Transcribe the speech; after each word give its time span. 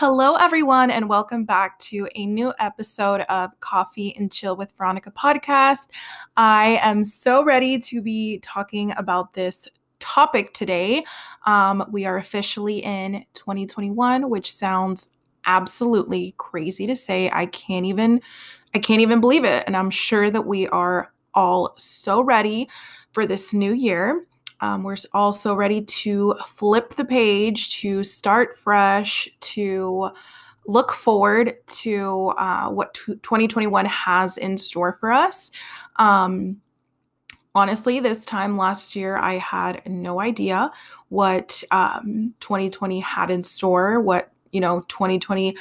Hello, 0.00 0.36
everyone, 0.36 0.92
and 0.92 1.08
welcome 1.08 1.44
back 1.44 1.76
to 1.80 2.08
a 2.14 2.24
new 2.24 2.54
episode 2.60 3.22
of 3.22 3.50
Coffee 3.58 4.14
and 4.16 4.30
Chill 4.30 4.54
with 4.54 4.72
Veronica 4.78 5.10
podcast. 5.10 5.88
I 6.36 6.78
am 6.84 7.02
so 7.02 7.42
ready 7.42 7.80
to 7.80 8.00
be 8.00 8.38
talking 8.38 8.92
about 8.96 9.32
this 9.32 9.66
topic 9.98 10.54
today. 10.54 11.04
Um, 11.46 11.84
we 11.90 12.06
are 12.06 12.16
officially 12.16 12.78
in 12.84 13.24
2021, 13.32 14.30
which 14.30 14.52
sounds 14.52 15.10
absolutely 15.46 16.32
crazy 16.38 16.86
to 16.86 16.94
say. 16.94 17.28
I 17.32 17.46
can't 17.46 17.84
even, 17.84 18.20
I 18.76 18.78
can't 18.78 19.00
even 19.00 19.20
believe 19.20 19.42
it, 19.42 19.64
and 19.66 19.76
I'm 19.76 19.90
sure 19.90 20.30
that 20.30 20.46
we 20.46 20.68
are 20.68 21.12
all 21.34 21.74
so 21.76 22.22
ready 22.22 22.68
for 23.10 23.26
this 23.26 23.52
new 23.52 23.72
year. 23.72 24.28
Um, 24.60 24.82
we're 24.82 24.96
also 25.12 25.54
ready 25.54 25.82
to 25.82 26.34
flip 26.46 26.94
the 26.94 27.04
page, 27.04 27.80
to 27.80 28.02
start 28.02 28.56
fresh, 28.56 29.28
to 29.40 30.10
look 30.66 30.92
forward 30.92 31.56
to 31.66 32.32
uh, 32.36 32.68
what 32.68 32.94
t- 32.94 33.14
2021 33.14 33.86
has 33.86 34.36
in 34.36 34.56
store 34.58 34.92
for 35.00 35.10
us. 35.10 35.50
Um, 35.96 36.60
honestly, 37.54 38.00
this 38.00 38.24
time 38.26 38.56
last 38.56 38.94
year, 38.94 39.16
I 39.16 39.34
had 39.34 39.82
no 39.88 40.20
idea 40.20 40.70
what 41.08 41.62
um, 41.70 42.34
2020 42.40 43.00
had 43.00 43.30
in 43.30 43.42
store, 43.42 44.00
what 44.00 44.30
you 44.52 44.60
know 44.60 44.80
2020 44.88 45.56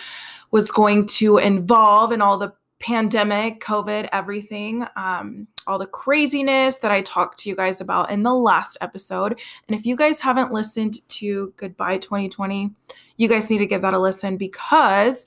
was 0.52 0.72
going 0.72 1.06
to 1.08 1.38
involve, 1.38 2.12
and 2.12 2.22
all 2.22 2.38
the 2.38 2.54
pandemic, 2.80 3.60
COVID, 3.60 4.10
everything, 4.12 4.86
um, 4.96 5.48
all 5.66 5.80
the 5.80 5.88
craziness 5.88 6.78
that 6.78 6.92
I 6.92 7.02
talked 7.02 7.40
to 7.40 7.50
you 7.50 7.56
guys 7.56 7.82
about 7.82 8.12
in 8.12 8.24
the 8.24 8.34
last 8.34 8.78
episode. 8.82 9.40
And 9.68 9.78
if 9.78 9.86
you 9.86 9.96
guys 9.96 10.20
haven't 10.20 10.54
listened 10.54 11.08
to 11.10 11.54
Goodbye 11.58 11.98
2020, 11.98 12.72
you 13.18 13.28
guys 13.28 13.50
need 13.50 13.58
to 13.60 13.66
give 13.66 13.82
that 13.82 13.94
a 13.94 14.00
listen 14.00 14.38
because 14.38 15.26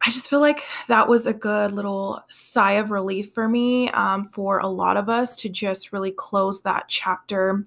I 0.00 0.10
just 0.10 0.30
feel 0.30 0.40
like 0.40 0.64
that 0.86 1.08
was 1.08 1.26
a 1.26 1.34
good 1.34 1.72
little 1.72 2.22
sigh 2.30 2.74
of 2.74 2.92
relief 2.92 3.32
for 3.32 3.48
me, 3.48 3.90
um, 3.90 4.24
for 4.24 4.60
a 4.60 4.68
lot 4.68 4.96
of 4.96 5.08
us 5.08 5.34
to 5.38 5.48
just 5.48 5.92
really 5.92 6.12
close 6.12 6.62
that 6.62 6.84
chapter 6.86 7.66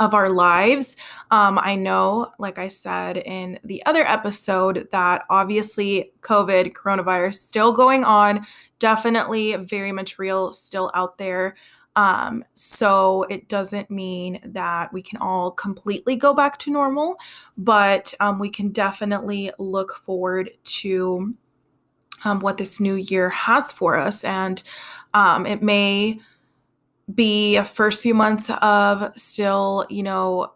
of 0.00 0.14
our 0.14 0.30
lives. 0.30 0.96
Um, 1.30 1.58
I 1.62 1.76
know, 1.76 2.32
like 2.38 2.58
I 2.58 2.68
said 2.68 3.18
in 3.18 3.60
the 3.64 3.84
other 3.86 4.04
episode, 4.06 4.88
that 4.90 5.24
obviously 5.30 6.12
COVID, 6.22 6.72
coronavirus, 6.72 7.34
still 7.34 7.72
going 7.72 8.02
on, 8.02 8.46
definitely 8.78 9.54
very 9.56 9.92
much 9.92 10.18
real, 10.18 10.52
still 10.54 10.90
out 10.94 11.18
there. 11.18 11.54
Um, 11.96 12.44
so 12.54 13.24
it 13.24 13.48
doesn't 13.48 13.90
mean 13.90 14.40
that 14.44 14.92
we 14.92 15.02
can 15.02 15.20
all 15.20 15.50
completely 15.50 16.16
go 16.16 16.32
back 16.32 16.58
to 16.60 16.70
normal, 16.70 17.16
but 17.58 18.14
um, 18.20 18.38
we 18.38 18.48
can 18.48 18.70
definitely 18.70 19.50
look 19.58 19.94
forward 19.94 20.50
to 20.64 21.34
um, 22.24 22.40
what 22.40 22.58
this 22.58 22.80
new 22.80 22.94
year 22.94 23.28
has 23.28 23.70
for 23.72 23.96
us. 23.96 24.24
And 24.24 24.62
um, 25.14 25.46
it 25.46 25.62
may 25.62 26.20
be 27.14 27.60
first 27.62 28.02
few 28.02 28.14
months 28.14 28.50
of 28.60 29.16
still, 29.16 29.86
you 29.88 30.02
know, 30.02 30.52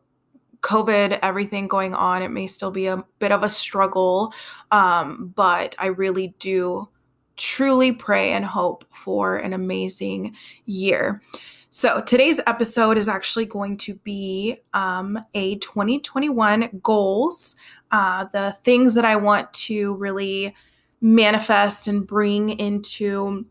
COVID, 0.60 1.19
everything 1.22 1.69
going 1.69 1.94
on. 1.94 2.22
It 2.22 2.30
may 2.30 2.47
still 2.47 2.70
be 2.70 2.86
a 2.86 3.05
bit 3.19 3.33
of 3.33 3.42
a 3.42 3.50
struggle, 3.50 4.33
um, 4.70 5.32
but 5.36 5.77
I 5.78 5.86
really 5.86 6.34
do 6.38 6.88
truly 7.36 7.92
pray 7.92 8.32
and 8.32 8.44
hope 8.44 8.84
for 8.91 9.36
an 9.36 9.52
amazing 9.52 10.34
year. 10.64 11.20
So, 11.69 12.00
today's 12.00 12.41
episode 12.47 12.97
is 12.97 13.08
actually 13.08 13.47
going 13.47 13.77
to 13.78 13.94
be 13.97 14.58
um, 14.75 15.19
a 15.34 15.56
2021 15.56 16.80
goals, 16.82 17.56
uh, 17.91 18.27
the 18.32 18.56
things 18.62 18.94
that 18.94 19.05
I 19.05 19.16
want 19.16 19.52
to 19.55 19.97
really 19.97 20.54
manifest 21.00 21.88
and 21.88 22.06
bring 22.06 22.50
into 22.50 23.44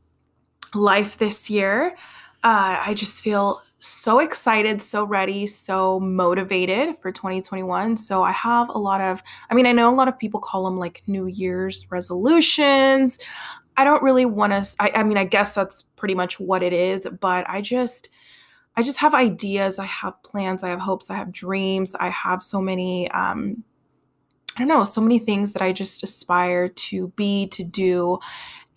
life 0.73 1.17
this 1.17 1.49
year 1.49 1.95
uh, 2.43 2.81
I 2.85 2.93
just 2.93 3.23
feel 3.23 3.61
so 3.79 4.19
excited, 4.19 4.81
so 4.81 5.05
ready, 5.05 5.47
so 5.47 5.99
motivated 5.99 6.97
for 6.97 7.11
2021. 7.11 7.95
So 7.95 8.21
I 8.21 8.31
have 8.31 8.67
a 8.69 8.77
lot 8.77 8.99
of, 8.99 9.23
I 9.49 9.53
mean, 9.53 9.65
I 9.65 9.71
know 9.71 9.89
a 9.89 9.95
lot 9.95 10.09
of 10.09 10.19
people 10.19 10.41
call 10.41 10.65
them 10.65 10.77
like 10.77 11.03
New 11.07 11.27
Year's 11.27 11.89
resolutions. 11.89 13.17
I 13.77 13.85
don't 13.85 14.03
really 14.03 14.25
want 14.25 14.51
to, 14.53 14.75
I, 14.79 14.91
I 14.95 15.03
mean, 15.03 15.17
I 15.17 15.23
guess 15.23 15.55
that's 15.55 15.83
pretty 15.95 16.15
much 16.15 16.39
what 16.39 16.63
it 16.63 16.73
is, 16.73 17.07
but 17.21 17.45
I 17.49 17.61
just, 17.61 18.09
I 18.75 18.83
just 18.83 18.97
have 18.97 19.13
ideas. 19.13 19.79
I 19.79 19.85
have 19.85 20.21
plans. 20.23 20.63
I 20.63 20.69
have 20.69 20.79
hopes. 20.79 21.09
I 21.09 21.15
have 21.15 21.31
dreams. 21.31 21.95
I 21.95 22.09
have 22.09 22.43
so 22.43 22.59
many, 22.59 23.09
um, 23.11 23.63
I 24.55 24.59
don't 24.59 24.67
know, 24.67 24.83
so 24.83 25.01
many 25.01 25.19
things 25.19 25.53
that 25.53 25.61
I 25.61 25.71
just 25.71 26.03
aspire 26.03 26.69
to 26.69 27.07
be, 27.09 27.47
to 27.47 27.63
do. 27.63 28.19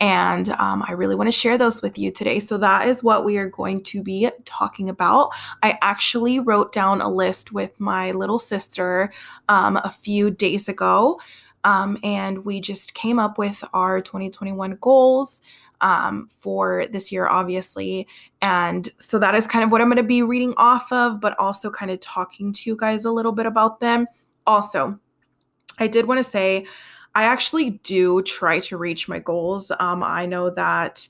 And 0.00 0.48
um, 0.50 0.84
I 0.86 0.92
really 0.92 1.14
want 1.14 1.28
to 1.28 1.32
share 1.32 1.56
those 1.56 1.82
with 1.82 1.98
you 1.98 2.10
today. 2.10 2.38
So, 2.38 2.58
that 2.58 2.86
is 2.86 3.02
what 3.02 3.24
we 3.24 3.38
are 3.38 3.48
going 3.48 3.80
to 3.84 4.02
be 4.02 4.30
talking 4.44 4.88
about. 4.88 5.30
I 5.62 5.78
actually 5.80 6.38
wrote 6.38 6.72
down 6.72 7.00
a 7.00 7.08
list 7.08 7.52
with 7.52 7.78
my 7.80 8.12
little 8.12 8.38
sister 8.38 9.10
um, 9.48 9.78
a 9.78 9.90
few 9.90 10.30
days 10.30 10.68
ago. 10.68 11.20
Um, 11.64 11.98
and 12.04 12.44
we 12.44 12.60
just 12.60 12.94
came 12.94 13.18
up 13.18 13.38
with 13.38 13.64
our 13.72 14.00
2021 14.00 14.78
goals 14.80 15.42
um, 15.80 16.28
for 16.30 16.86
this 16.90 17.10
year, 17.10 17.26
obviously. 17.26 18.06
And 18.40 18.88
so 18.98 19.18
that 19.18 19.34
is 19.34 19.46
kind 19.46 19.64
of 19.64 19.72
what 19.72 19.80
I'm 19.80 19.88
going 19.88 19.96
to 19.96 20.02
be 20.02 20.22
reading 20.22 20.54
off 20.56 20.92
of, 20.92 21.20
but 21.20 21.38
also 21.38 21.70
kind 21.70 21.90
of 21.90 22.00
talking 22.00 22.52
to 22.52 22.70
you 22.70 22.76
guys 22.76 23.04
a 23.04 23.10
little 23.10 23.32
bit 23.32 23.46
about 23.46 23.80
them. 23.80 24.06
Also, 24.46 25.00
I 25.78 25.86
did 25.86 26.06
want 26.06 26.18
to 26.18 26.24
say, 26.24 26.66
I 27.14 27.24
actually 27.24 27.70
do 27.70 28.22
try 28.22 28.60
to 28.60 28.76
reach 28.76 29.08
my 29.08 29.18
goals. 29.18 29.72
Um, 29.80 30.02
I 30.02 30.26
know 30.26 30.50
that. 30.50 31.08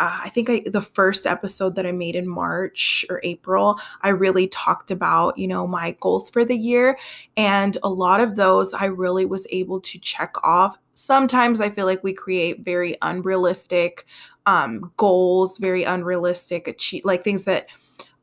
Uh, 0.00 0.20
I 0.22 0.28
think 0.28 0.48
I, 0.48 0.62
the 0.64 0.80
first 0.80 1.26
episode 1.26 1.74
that 1.74 1.84
I 1.84 1.90
made 1.90 2.14
in 2.14 2.28
March 2.28 3.04
or 3.10 3.20
April, 3.24 3.80
I 4.02 4.10
really 4.10 4.46
talked 4.46 4.92
about, 4.92 5.36
you 5.36 5.48
know, 5.48 5.66
my 5.66 5.96
goals 5.98 6.30
for 6.30 6.44
the 6.44 6.56
year. 6.56 6.96
And 7.36 7.76
a 7.82 7.88
lot 7.88 8.20
of 8.20 8.36
those 8.36 8.72
I 8.74 8.84
really 8.84 9.24
was 9.24 9.44
able 9.50 9.80
to 9.80 9.98
check 9.98 10.36
off. 10.44 10.78
Sometimes 10.92 11.60
I 11.60 11.70
feel 11.70 11.84
like 11.84 12.04
we 12.04 12.12
create 12.12 12.64
very 12.64 12.96
unrealistic 13.02 14.06
um, 14.46 14.92
goals, 14.96 15.58
very 15.58 15.82
unrealistic, 15.82 16.68
achieve, 16.68 17.04
like 17.04 17.24
things 17.24 17.42
that 17.44 17.66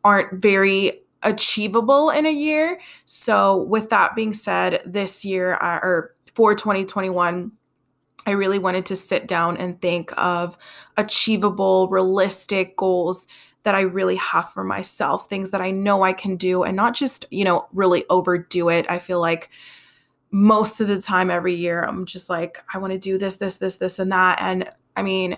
aren't 0.06 0.42
very 0.42 1.05
achievable 1.26 2.10
in 2.10 2.26
a 2.26 2.32
year. 2.32 2.80
So, 3.04 3.64
with 3.64 3.90
that 3.90 4.16
being 4.16 4.32
said, 4.32 4.82
this 4.86 5.26
year, 5.26 5.56
uh, 5.56 5.80
or 5.84 6.16
for 6.34 6.56
2021, 6.56 7.52
I 8.26 8.32
really 8.32 8.60
wanted 8.60 8.86
to 8.88 8.96
sit 8.96 9.28
down 9.28 9.58
and 9.58 9.82
think 9.82 10.12
of 10.18 10.58
achievable, 10.98 11.90
realistic 11.90 12.78
goals 12.78 13.28
that 13.64 13.76
I 13.76 13.82
really 13.82 14.16
have 14.16 14.52
for 14.52 14.64
myself, 14.64 15.28
things 15.28 15.52
that 15.52 15.62
I 15.62 15.72
know 15.72 16.04
I 16.04 16.14
can 16.14 16.38
do 16.38 16.64
and 16.64 16.76
not 16.76 16.94
just, 16.94 17.26
you 17.32 17.44
know, 17.44 17.68
really 17.74 18.06
overdo 18.10 18.70
it. 18.70 18.86
I 18.90 19.00
feel 19.00 19.20
like 19.20 19.50
most 20.32 20.82
of 20.82 20.88
the 20.88 21.02
time 21.02 21.32
every 21.32 21.56
year 21.56 21.82
I'm 21.82 22.06
just 22.06 22.30
like 22.30 22.64
I 22.74 22.78
want 22.78 22.94
to 22.94 23.00
do 23.00 23.18
this 23.18 23.38
this 23.38 23.58
this 23.58 23.78
this 23.78 24.00
and 24.00 24.12
that 24.12 24.38
and 24.42 24.70
I 24.96 25.02
mean 25.02 25.38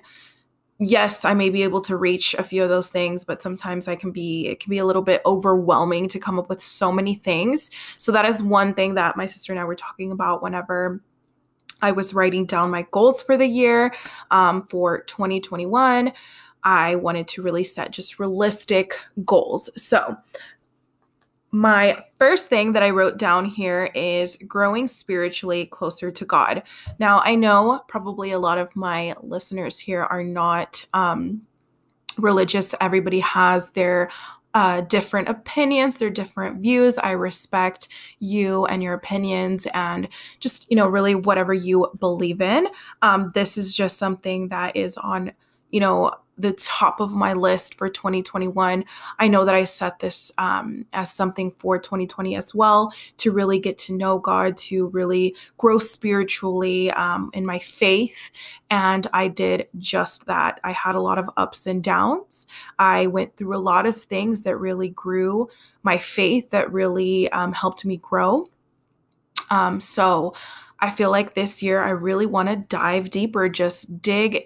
yes, 0.80 1.26
I 1.26 1.34
may 1.34 1.50
be 1.50 1.64
able 1.64 1.82
to 1.82 1.98
reach 1.98 2.34
a 2.36 2.44
few 2.44 2.64
of 2.64 2.70
those 2.70 2.90
things, 2.90 3.26
but 3.26 3.42
sometimes 3.42 3.88
I 3.88 3.96
can 3.96 4.12
be, 4.12 4.48
it 4.48 4.60
can 4.60 4.70
be 4.70 4.78
a 4.78 4.86
little 4.86 5.02
bit 5.02 5.22
overwhelming 5.26 6.08
to 6.10 6.20
come 6.20 6.38
up 6.38 6.50
with 6.50 6.62
so 6.62 6.92
many 6.92 7.16
things. 7.16 7.72
So 7.98 8.12
that 8.12 8.26
is 8.26 8.44
one 8.44 8.74
thing 8.74 8.94
that 8.96 9.18
my 9.18 9.26
sister 9.26 9.52
and 9.52 9.60
I 9.60 9.66
were 9.66 9.76
talking 9.76 10.12
about 10.12 10.44
whenever 10.44 11.02
I 11.82 11.92
was 11.92 12.14
writing 12.14 12.46
down 12.46 12.72
my 12.72 12.86
goals 12.92 13.22
for 13.22 13.38
the 13.38 13.48
year 13.48 13.94
um, 14.32 14.64
for 14.64 15.02
2021. 15.04 16.12
I 16.64 16.96
wanted 16.96 17.28
to 17.30 17.42
really 17.42 17.64
set 17.64 17.92
just 17.92 18.20
realistic 18.20 18.96
goals. 19.24 19.70
So 19.82 20.18
my 21.52 22.04
first 22.18 22.50
thing 22.50 22.74
that 22.74 22.84
I 22.84 22.90
wrote 22.90 23.18
down 23.18 23.46
here 23.46 23.90
is 23.96 24.38
growing 24.48 24.88
spiritually 24.88 25.66
closer 25.68 26.12
to 26.12 26.26
God. 26.26 26.64
Now, 27.00 27.22
I 27.24 27.36
know 27.36 27.82
probably 27.88 28.32
a 28.32 28.40
lot 28.40 28.58
of 28.58 28.76
my 28.76 29.16
listeners 29.22 29.80
here 29.80 30.04
are 30.04 30.24
not 30.24 30.86
um, 30.94 31.42
religious. 32.18 32.76
Everybody 32.82 33.20
has 33.22 33.70
their 33.72 34.10
uh, 34.54 34.82
different 34.82 35.30
opinions, 35.30 35.98
their 35.98 36.10
different 36.10 36.62
views. 36.62 36.98
I 36.98 37.12
respect 37.12 37.90
you 38.20 38.66
and 38.66 38.82
your 38.82 38.96
opinions 38.96 39.68
and 39.74 40.08
just, 40.40 40.66
you 40.70 40.76
know, 40.76 40.88
really 40.88 41.16
whatever 41.16 41.54
you 41.54 41.88
believe 42.00 42.42
in. 42.42 42.68
Um, 43.04 43.32
this 43.36 43.58
is 43.58 43.74
just 43.74 43.98
something 43.98 44.50
that 44.50 44.76
is 44.76 44.98
on, 44.98 45.32
you 45.70 45.80
know, 45.80 46.12
the 46.38 46.54
top 46.54 47.00
of 47.00 47.14
my 47.14 47.34
list 47.34 47.76
for 47.76 47.90
2021. 47.90 48.86
I 49.20 49.28
know 49.28 49.46
that 49.46 49.56
I 49.56 49.64
set 49.64 50.00
this 50.00 50.32
um, 50.38 50.86
as 50.94 51.12
something 51.12 51.52
for 51.52 51.80
2020 51.80 52.36
as 52.36 52.54
well 52.54 52.94
to 53.18 53.32
really 53.32 53.60
get 53.60 53.78
to 53.80 53.98
know 53.98 54.20
God, 54.20 54.56
to 54.58 54.88
really 54.88 55.36
grow 55.58 55.80
spiritually 55.80 56.92
um, 56.92 57.32
in 57.34 57.46
my 57.46 57.60
faith. 57.60 58.32
And 58.70 59.08
I 59.14 59.28
did 59.28 59.68
just 59.78 60.26
that. 60.28 60.60
I 60.64 60.72
had 60.72 60.96
a 60.96 61.02
lot 61.02 61.18
of 61.18 61.30
ups 61.38 61.66
and 61.66 61.84
downs. 61.84 62.48
I 62.78 63.08
went 63.08 63.36
through 63.36 63.56
a 63.56 63.58
lot 63.58 63.86
of 63.86 64.00
things 64.00 64.42
that 64.42 64.58
really 64.58 64.90
grew 64.90 65.50
my 65.84 65.98
faith, 65.98 66.50
that 66.52 66.72
really 66.72 67.32
um, 67.32 67.54
helped 67.54 67.86
me 67.86 67.98
grow. 67.98 68.48
Um, 69.50 69.80
so, 69.80 70.34
I 70.80 70.92
feel 70.92 71.10
like 71.10 71.34
this 71.34 71.64
year 71.64 71.82
I 71.82 71.90
really 71.90 72.26
want 72.26 72.50
to 72.50 72.56
dive 72.56 73.10
deeper, 73.10 73.50
just 73.50 74.02
dig 74.02 74.44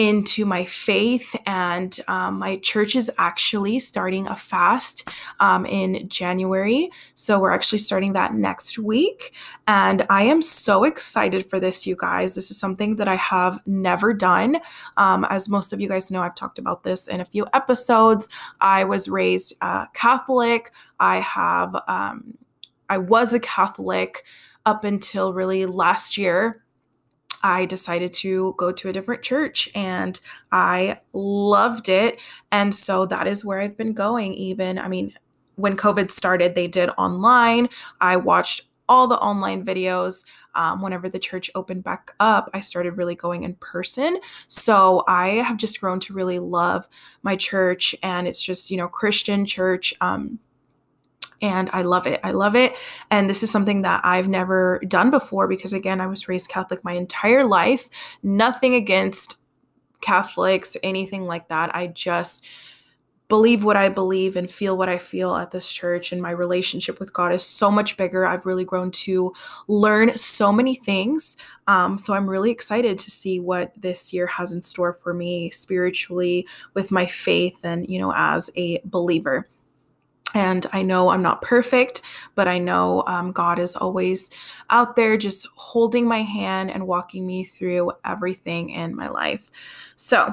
into 0.00 0.46
my 0.46 0.64
faith. 0.64 1.36
And 1.44 2.00
um, 2.08 2.38
my 2.38 2.56
church 2.56 2.96
is 2.96 3.10
actually 3.18 3.78
starting 3.80 4.26
a 4.26 4.34
fast 4.34 5.06
um, 5.40 5.66
in 5.66 6.08
January. 6.08 6.90
So 7.12 7.38
we're 7.38 7.50
actually 7.50 7.80
starting 7.80 8.14
that 8.14 8.32
next 8.32 8.78
week. 8.78 9.34
And 9.68 10.06
I 10.08 10.22
am 10.22 10.40
so 10.40 10.84
excited 10.84 11.44
for 11.44 11.60
this, 11.60 11.86
you 11.86 11.96
guys. 11.96 12.34
This 12.34 12.50
is 12.50 12.58
something 12.58 12.96
that 12.96 13.08
I 13.08 13.16
have 13.16 13.60
never 13.66 14.14
done. 14.14 14.56
Um, 14.96 15.26
as 15.28 15.50
most 15.50 15.74
of 15.74 15.82
you 15.82 15.88
guys 15.88 16.10
know, 16.10 16.22
I've 16.22 16.34
talked 16.34 16.58
about 16.58 16.82
this 16.82 17.06
in 17.06 17.20
a 17.20 17.26
few 17.26 17.46
episodes. 17.52 18.26
I 18.62 18.84
was 18.84 19.06
raised 19.10 19.52
uh, 19.60 19.84
Catholic. 19.92 20.72
I 20.98 21.18
have, 21.20 21.76
um, 21.88 22.38
I 22.88 22.96
was 22.96 23.34
a 23.34 23.40
Catholic 23.40 24.24
up 24.64 24.82
until 24.82 25.34
really 25.34 25.66
last 25.66 26.16
year. 26.16 26.62
I 27.42 27.64
decided 27.64 28.12
to 28.14 28.54
go 28.56 28.72
to 28.72 28.88
a 28.88 28.92
different 28.92 29.22
church 29.22 29.70
and 29.74 30.20
I 30.52 31.00
loved 31.12 31.88
it. 31.88 32.20
And 32.52 32.74
so 32.74 33.06
that 33.06 33.26
is 33.26 33.44
where 33.44 33.60
I've 33.60 33.76
been 33.76 33.94
going. 33.94 34.34
Even, 34.34 34.78
I 34.78 34.88
mean, 34.88 35.14
when 35.56 35.76
COVID 35.76 36.10
started, 36.10 36.54
they 36.54 36.68
did 36.68 36.90
online. 36.98 37.68
I 38.00 38.16
watched 38.16 38.66
all 38.88 39.06
the 39.06 39.18
online 39.18 39.64
videos. 39.64 40.24
Um, 40.56 40.82
whenever 40.82 41.08
the 41.08 41.18
church 41.18 41.48
opened 41.54 41.84
back 41.84 42.12
up, 42.18 42.50
I 42.52 42.60
started 42.60 42.96
really 42.96 43.14
going 43.14 43.44
in 43.44 43.54
person. 43.54 44.18
So 44.48 45.04
I 45.06 45.36
have 45.36 45.56
just 45.56 45.80
grown 45.80 46.00
to 46.00 46.12
really 46.12 46.40
love 46.40 46.88
my 47.22 47.36
church, 47.36 47.94
and 48.02 48.26
it's 48.26 48.42
just, 48.42 48.68
you 48.68 48.76
know, 48.76 48.88
Christian 48.88 49.46
church. 49.46 49.94
Um, 50.00 50.40
and 51.42 51.70
I 51.72 51.82
love 51.82 52.06
it. 52.06 52.20
I 52.22 52.32
love 52.32 52.56
it. 52.56 52.76
And 53.10 53.28
this 53.28 53.42
is 53.42 53.50
something 53.50 53.82
that 53.82 54.00
I've 54.04 54.28
never 54.28 54.80
done 54.88 55.10
before 55.10 55.48
because, 55.48 55.72
again, 55.72 56.00
I 56.00 56.06
was 56.06 56.28
raised 56.28 56.48
Catholic 56.48 56.84
my 56.84 56.92
entire 56.92 57.44
life. 57.44 57.88
Nothing 58.22 58.74
against 58.74 59.38
Catholics, 60.00 60.76
or 60.76 60.80
anything 60.82 61.26
like 61.26 61.48
that. 61.48 61.74
I 61.74 61.88
just 61.88 62.44
believe 63.28 63.62
what 63.62 63.76
I 63.76 63.88
believe 63.88 64.34
and 64.34 64.50
feel 64.50 64.76
what 64.76 64.88
I 64.88 64.98
feel 64.98 65.36
at 65.36 65.52
this 65.52 65.70
church. 65.70 66.10
And 66.10 66.20
my 66.20 66.32
relationship 66.32 66.98
with 66.98 67.12
God 67.12 67.32
is 67.32 67.44
so 67.44 67.70
much 67.70 67.96
bigger. 67.96 68.26
I've 68.26 68.44
really 68.44 68.64
grown 68.64 68.90
to 68.90 69.32
learn 69.68 70.18
so 70.18 70.52
many 70.52 70.74
things. 70.74 71.36
Um, 71.68 71.96
so 71.96 72.12
I'm 72.12 72.28
really 72.28 72.50
excited 72.50 72.98
to 72.98 73.10
see 73.10 73.38
what 73.38 73.72
this 73.80 74.12
year 74.12 74.26
has 74.26 74.52
in 74.52 74.60
store 74.60 74.92
for 74.92 75.14
me 75.14 75.48
spiritually 75.50 76.46
with 76.74 76.90
my 76.90 77.06
faith 77.06 77.64
and, 77.64 77.88
you 77.88 78.00
know, 78.00 78.12
as 78.16 78.50
a 78.56 78.80
believer. 78.84 79.46
And 80.34 80.66
I 80.72 80.82
know 80.82 81.08
I'm 81.08 81.22
not 81.22 81.42
perfect, 81.42 82.02
but 82.34 82.46
I 82.48 82.58
know 82.58 83.04
um, 83.06 83.32
God 83.32 83.58
is 83.58 83.74
always 83.76 84.30
out 84.70 84.96
there 84.96 85.16
just 85.16 85.46
holding 85.54 86.06
my 86.06 86.22
hand 86.22 86.70
and 86.70 86.86
walking 86.86 87.26
me 87.26 87.44
through 87.44 87.92
everything 88.04 88.70
in 88.70 88.94
my 88.94 89.08
life. 89.08 89.50
So, 89.96 90.32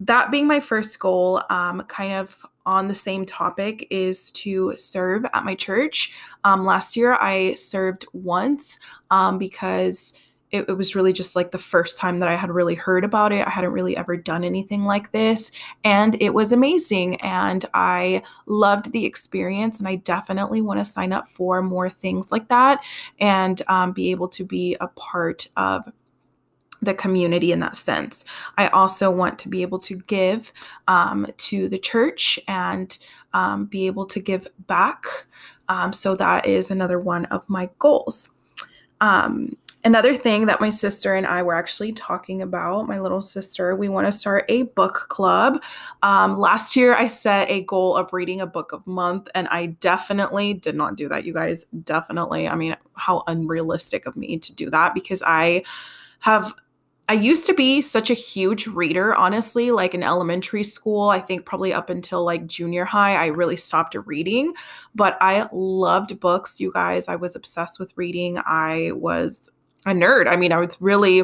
that 0.00 0.30
being 0.30 0.46
my 0.46 0.60
first 0.60 0.98
goal, 0.98 1.42
um, 1.48 1.82
kind 1.84 2.12
of 2.12 2.44
on 2.66 2.86
the 2.86 2.94
same 2.94 3.24
topic, 3.24 3.86
is 3.90 4.30
to 4.32 4.76
serve 4.76 5.24
at 5.32 5.44
my 5.44 5.54
church. 5.54 6.12
Um, 6.44 6.64
last 6.64 6.96
year, 6.96 7.14
I 7.14 7.54
served 7.54 8.04
once 8.12 8.78
um, 9.10 9.38
because 9.38 10.12
it, 10.50 10.66
it, 10.68 10.72
was 10.72 10.94
really 10.94 11.12
just 11.12 11.34
like 11.34 11.50
the 11.50 11.58
first 11.58 11.98
time 11.98 12.20
that 12.20 12.28
I 12.28 12.36
had 12.36 12.50
really 12.50 12.74
heard 12.74 13.04
about 13.04 13.32
it. 13.32 13.46
I 13.46 13.50
hadn't 13.50 13.72
really 13.72 13.96
ever 13.96 14.16
done 14.16 14.44
anything 14.44 14.84
like 14.84 15.12
this. 15.12 15.50
And 15.84 16.20
it 16.20 16.34
was 16.34 16.52
amazing. 16.52 17.20
And 17.20 17.64
I 17.74 18.22
loved 18.46 18.92
the 18.92 19.04
experience. 19.04 19.78
And 19.78 19.88
I 19.88 19.96
definitely 19.96 20.60
want 20.60 20.80
to 20.80 20.84
sign 20.84 21.12
up 21.12 21.28
for 21.28 21.62
more 21.62 21.90
things 21.90 22.30
like 22.30 22.48
that 22.48 22.80
and 23.18 23.60
um, 23.68 23.92
be 23.92 24.10
able 24.10 24.28
to 24.28 24.44
be 24.44 24.76
a 24.80 24.88
part 24.88 25.48
of 25.56 25.90
the 26.82 26.94
community 26.94 27.52
in 27.52 27.60
that 27.60 27.76
sense. 27.76 28.24
I 28.58 28.68
also 28.68 29.10
want 29.10 29.38
to 29.40 29.48
be 29.48 29.62
able 29.62 29.78
to 29.80 29.96
give 29.96 30.52
um, 30.88 31.26
to 31.38 31.68
the 31.68 31.78
church 31.78 32.38
and 32.48 32.96
um, 33.32 33.66
be 33.66 33.86
able 33.86 34.06
to 34.06 34.20
give 34.20 34.46
back. 34.66 35.04
Um, 35.68 35.92
so 35.92 36.14
that 36.16 36.46
is 36.46 36.70
another 36.70 37.00
one 37.00 37.24
of 37.26 37.48
my 37.48 37.70
goals. 37.78 38.30
Another 39.86 40.14
thing 40.14 40.46
that 40.46 40.60
my 40.60 40.68
sister 40.68 41.14
and 41.14 41.24
I 41.24 41.44
were 41.44 41.54
actually 41.54 41.92
talking 41.92 42.42
about, 42.42 42.88
my 42.88 42.98
little 42.98 43.22
sister, 43.22 43.76
we 43.76 43.88
want 43.88 44.08
to 44.08 44.10
start 44.10 44.44
a 44.48 44.64
book 44.64 45.06
club. 45.10 45.62
Um, 46.02 46.36
last 46.36 46.74
year, 46.74 46.96
I 46.96 47.06
set 47.06 47.48
a 47.48 47.62
goal 47.62 47.94
of 47.94 48.12
reading 48.12 48.40
a 48.40 48.48
book 48.48 48.72
a 48.72 48.82
month, 48.90 49.28
and 49.36 49.46
I 49.46 49.66
definitely 49.66 50.54
did 50.54 50.74
not 50.74 50.96
do 50.96 51.08
that, 51.10 51.24
you 51.24 51.32
guys. 51.32 51.66
Definitely. 51.84 52.48
I 52.48 52.56
mean, 52.56 52.76
how 52.94 53.22
unrealistic 53.28 54.06
of 54.06 54.16
me 54.16 54.38
to 54.38 54.52
do 54.52 54.70
that 54.70 54.92
because 54.92 55.22
I 55.24 55.62
have 56.18 56.52
I 57.08 57.12
used 57.12 57.46
to 57.46 57.54
be 57.54 57.80
such 57.80 58.10
a 58.10 58.14
huge 58.14 58.66
reader, 58.66 59.14
honestly, 59.14 59.70
like 59.70 59.94
in 59.94 60.02
elementary 60.02 60.64
school. 60.64 61.10
I 61.10 61.20
think 61.20 61.44
probably 61.44 61.72
up 61.72 61.88
until 61.88 62.24
like 62.24 62.48
junior 62.48 62.84
high, 62.84 63.14
I 63.14 63.26
really 63.26 63.56
stopped 63.56 63.94
reading. 63.94 64.52
But 64.96 65.16
I 65.20 65.48
loved 65.52 66.18
books, 66.18 66.60
you 66.60 66.72
guys. 66.72 67.06
I 67.06 67.14
was 67.14 67.36
obsessed 67.36 67.78
with 67.78 67.92
reading. 67.96 68.38
I 68.44 68.90
was 68.92 69.52
a 69.86 69.90
nerd. 69.90 70.28
I 70.28 70.36
mean, 70.36 70.52
I 70.52 70.58
was 70.58 70.76
really 70.80 71.22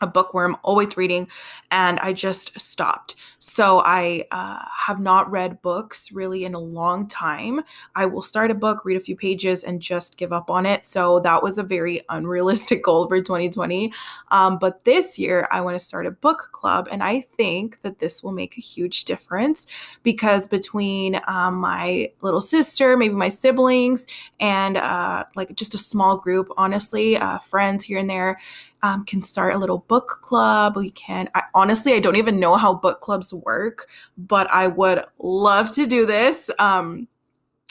a 0.00 0.06
bookworm, 0.06 0.56
always 0.62 0.96
reading, 0.96 1.28
and 1.70 1.98
I 2.00 2.12
just 2.12 2.58
stopped. 2.58 3.16
So 3.38 3.82
I 3.84 4.24
uh, 4.30 4.64
have 4.86 5.00
not 5.00 5.30
read 5.30 5.62
books 5.62 6.10
really 6.12 6.44
in 6.44 6.54
a 6.54 6.58
long 6.58 7.06
time. 7.06 7.62
I 7.94 8.06
will 8.06 8.22
start 8.22 8.50
a 8.50 8.54
book, 8.54 8.84
read 8.84 8.96
a 8.96 9.00
few 9.00 9.16
pages, 9.16 9.64
and 9.64 9.80
just 9.80 10.16
give 10.16 10.32
up 10.32 10.50
on 10.50 10.66
it. 10.66 10.84
So 10.84 11.20
that 11.20 11.42
was 11.42 11.58
a 11.58 11.62
very 11.62 12.02
unrealistic 12.08 12.82
goal 12.82 13.06
for 13.08 13.20
2020. 13.20 13.92
Um, 14.30 14.58
but 14.58 14.84
this 14.84 15.18
year, 15.18 15.48
I 15.50 15.60
want 15.60 15.76
to 15.76 15.84
start 15.84 16.06
a 16.06 16.10
book 16.10 16.48
club, 16.52 16.88
and 16.90 17.02
I 17.02 17.20
think 17.20 17.80
that 17.82 17.98
this 17.98 18.22
will 18.22 18.32
make 18.32 18.56
a 18.56 18.60
huge 18.60 19.04
difference 19.04 19.66
because 20.02 20.46
between 20.46 21.20
um, 21.26 21.54
my 21.54 22.10
little 22.22 22.40
sister, 22.40 22.96
maybe 22.96 23.14
my 23.14 23.28
siblings, 23.28 24.06
and 24.40 24.76
uh, 24.76 25.24
like 25.36 25.54
just 25.54 25.74
a 25.74 25.78
small 25.78 26.16
group, 26.16 26.48
honestly, 26.56 27.16
uh, 27.16 27.38
friends 27.38 27.84
here 27.84 27.98
and 27.98 28.10
there, 28.10 28.38
um, 28.82 29.04
can 29.04 29.22
start 29.22 29.54
a 29.54 29.58
little 29.58 29.78
book 29.88 30.20
club. 30.22 30.76
We 30.76 30.90
can, 30.90 31.28
I, 31.34 31.42
honestly, 31.54 31.94
I 31.94 32.00
don't 32.00 32.16
even 32.16 32.40
know 32.40 32.56
how 32.56 32.74
book 32.74 33.00
clubs 33.00 33.32
work, 33.32 33.88
but 34.16 34.50
I 34.50 34.66
would 34.66 35.04
love 35.18 35.72
to 35.74 35.86
do 35.86 36.06
this. 36.06 36.50
Um, 36.58 37.08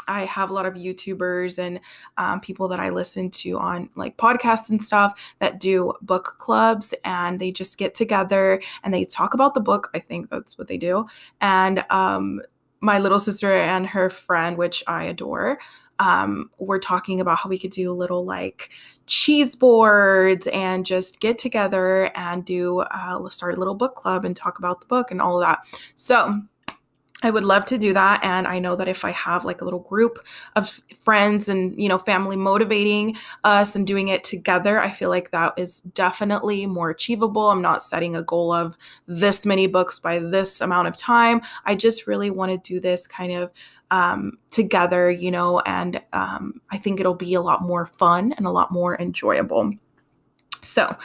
I 0.08 0.26
have 0.26 0.50
a 0.50 0.54
lot 0.54 0.66
of 0.66 0.76
YouTubers 0.76 1.58
and 1.58 1.80
um, 2.18 2.40
people 2.40 2.68
that 2.70 2.80
I 2.80 2.90
listen 2.90 3.30
to 3.32 3.58
on 3.58 3.90
like 3.96 4.18
podcasts 4.18 4.70
and 4.70 4.82
stuff 4.82 5.20
that 5.40 5.60
do 5.60 5.94
book 6.02 6.36
clubs 6.38 6.94
and 7.04 7.40
they 7.40 7.52
just 7.52 7.78
get 7.78 7.94
together 7.94 8.62
and 8.84 8.94
they 8.94 9.04
talk 9.04 9.34
about 9.34 9.54
the 9.54 9.60
book. 9.60 9.90
I 9.94 10.00
think 10.00 10.30
that's 10.30 10.58
what 10.58 10.68
they 10.68 10.78
do. 10.78 11.06
And 11.42 11.84
um, 11.90 12.42
my 12.80 13.00
little 13.00 13.20
sister 13.20 13.54
and 13.54 13.86
her 13.88 14.10
friend, 14.10 14.58
which 14.58 14.84
I 14.88 15.04
adore, 15.06 15.60
um, 16.00 16.52
we're 16.60 16.80
talking 16.80 17.20
about 17.20 17.40
how 17.40 17.50
we 17.50 17.60
could 17.60 17.72
do 17.72 17.92
a 17.92 17.94
little 17.94 18.24
like 18.24 18.70
cheese 19.08 19.56
boards 19.56 20.48
and 20.48 20.86
just 20.86 21.20
get 21.20 21.38
together 21.38 22.12
and 22.16 22.46
do 22.46 22.80
uh, 22.80 23.18
let's 23.20 23.36
start 23.36 23.56
a 23.56 23.58
little 23.58 23.76
book 23.76 23.96
club 23.96 24.26
and 24.26 24.36
talk 24.36 24.60
about 24.60 24.80
the 24.80 24.88
book 24.88 25.12
and 25.12 25.22
all 25.22 25.42
of 25.42 25.48
that 25.48 25.60
so 25.96 26.40
I 27.24 27.32
would 27.32 27.44
love 27.44 27.66
to 27.66 27.80
do 27.80 27.94
that. 27.94 28.24
And 28.24 28.46
I 28.48 28.60
know 28.60 28.76
that 28.76 28.88
if 28.88 29.04
I 29.04 29.10
have 29.12 29.44
like 29.44 29.62
a 29.62 29.64
little 29.64 29.80
group 29.80 30.20
of 30.56 30.80
friends 31.00 31.50
and, 31.50 31.76
you 31.82 31.90
know, 31.90 31.98
family 31.98 32.36
motivating 32.36 33.18
us 33.44 33.76
and 33.76 33.88
doing 33.88 34.10
it 34.10 34.24
together, 34.24 34.80
I 34.80 34.92
feel 34.92 35.10
like 35.10 35.32
that 35.32 35.58
is 35.58 35.82
definitely 35.82 36.68
more 36.68 36.92
achievable. 36.92 37.50
I'm 37.50 37.62
not 37.62 37.82
setting 37.82 38.16
a 38.16 38.22
goal 38.22 38.52
of 38.52 38.78
this 39.08 39.48
many 39.48 39.66
books 39.66 39.98
by 39.98 40.20
this 40.20 40.62
amount 40.62 40.90
of 40.90 40.96
time. 40.96 41.42
I 41.66 41.74
just 41.74 42.06
really 42.06 42.30
want 42.30 42.52
to 42.52 42.74
do 42.74 42.80
this 42.80 43.08
kind 43.08 43.32
of 43.32 43.52
um, 43.92 44.38
together, 44.52 45.10
you 45.10 45.32
know, 45.32 45.60
and 45.62 46.02
um, 46.14 46.62
I 46.72 46.78
think 46.78 47.00
it'll 47.00 47.16
be 47.16 47.34
a 47.34 47.42
lot 47.42 47.62
more 47.62 47.86
fun 47.86 48.34
and 48.38 48.46
a 48.46 48.52
lot 48.52 48.72
more 48.72 49.00
enjoyable. 49.00 49.74
So, 50.62 50.96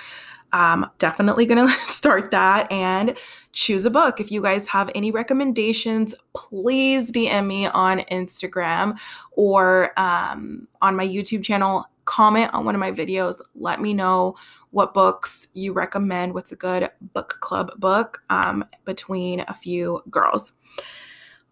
um, 0.53 0.91
definitely 0.99 1.47
gonna 1.47 1.69
start 1.85 2.31
that 2.31 2.71
and 2.71 3.17
choose 3.53 3.85
a 3.85 3.91
book. 3.91 4.21
If 4.21 4.31
you 4.31 4.43
guys 4.43 4.67
have 4.69 4.91
any 4.95 5.11
recommendations, 5.11 6.15
please 6.35 7.13
DM 7.13 7.47
me 7.47 7.67
on 7.67 8.01
Instagram 8.11 8.99
or 9.33 9.99
um, 9.99 10.69
on 10.81 10.97
my 10.97 11.07
YouTube 11.07 11.43
channel. 11.43 11.87
Comment 12.05 12.53
on 12.53 12.65
one 12.65 12.75
of 12.75 12.81
my 12.81 12.91
videos. 12.91 13.41
Let 13.55 13.81
me 13.81 13.95
know 13.95 14.35
what 14.71 14.95
books 14.95 15.49
you 15.55 15.73
recommend. 15.73 16.35
What's 16.35 16.53
a 16.53 16.57
good 16.57 16.91
book 17.13 17.39
club 17.41 17.71
book 17.79 18.23
um, 18.29 18.65
between 18.85 19.41
a 19.47 19.55
few 19.55 20.03
girls. 20.11 20.53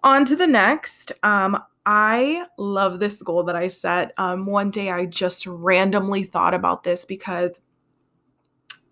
On 0.03 0.25
to 0.25 0.37
the 0.37 0.47
next. 0.47 1.13
Um, 1.23 1.63
I 1.85 2.47
love 2.59 3.01
this 3.01 3.23
goal 3.23 3.45
that 3.45 3.57
I 3.57 3.69
set. 3.69 4.13
Um, 4.17 4.47
one 4.47 4.71
day 4.71 4.91
I 4.91 5.07
just 5.07 5.47
randomly 5.47 6.23
thought 6.23 6.55
about 6.55 6.85
this 6.85 7.05
because 7.05 7.61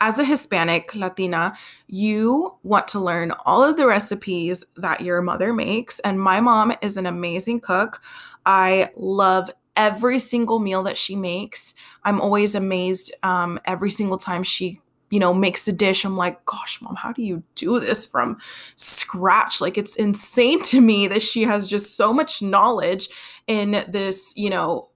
as 0.00 0.19
a 0.19 0.25
Hispanic 0.25 0.95
Latina, 0.95 1.57
you 1.88 2.57
want 2.62 2.87
to 2.88 3.00
learn 3.00 3.33
all 3.47 3.65
of 3.65 3.77
the 3.77 3.87
recipes 3.87 4.65
that 4.77 5.00
your 5.00 5.23
mother 5.23 5.53
makes. 5.53 5.99
And 6.00 6.21
my 6.21 6.41
mom 6.41 6.73
is 6.83 6.97
an 6.97 7.07
amazing 7.07 7.61
cook. 7.61 8.00
I 8.47 8.91
love 8.95 9.50
every 9.77 10.19
single 10.19 10.59
meal 10.59 10.83
that 10.83 10.99
she 10.99 11.17
makes, 11.17 11.73
I'm 12.03 12.21
always 12.21 12.55
amazed 12.55 13.15
um, 13.23 13.61
every 13.65 13.91
single 13.91 14.19
time 14.19 14.43
she 14.43 14.81
you 15.11 15.19
know, 15.19 15.33
makes 15.33 15.67
a 15.69 15.73
dish. 15.73 16.05
I'm 16.05 16.17
like, 16.17 16.45
gosh, 16.45 16.81
mom, 16.83 16.97
how 16.97 17.12
do 17.12 17.23
you 17.23 17.43
do 17.55 17.81
this 17.81 18.05
from 18.05 18.38
scratch? 18.77 19.61
Like, 19.61 19.79
it's 19.79 19.97
insane 19.97 20.62
to 20.65 20.81
me 20.81 21.07
that 21.09 21.23
she 21.23 21.43
has 21.43 21.67
just 21.67 21.97
so 21.97 22.12
much 22.12 22.43
knowledge 22.43 23.09
in 23.47 23.85
this, 23.88 24.33
you 24.37 24.50
know, 24.50 24.91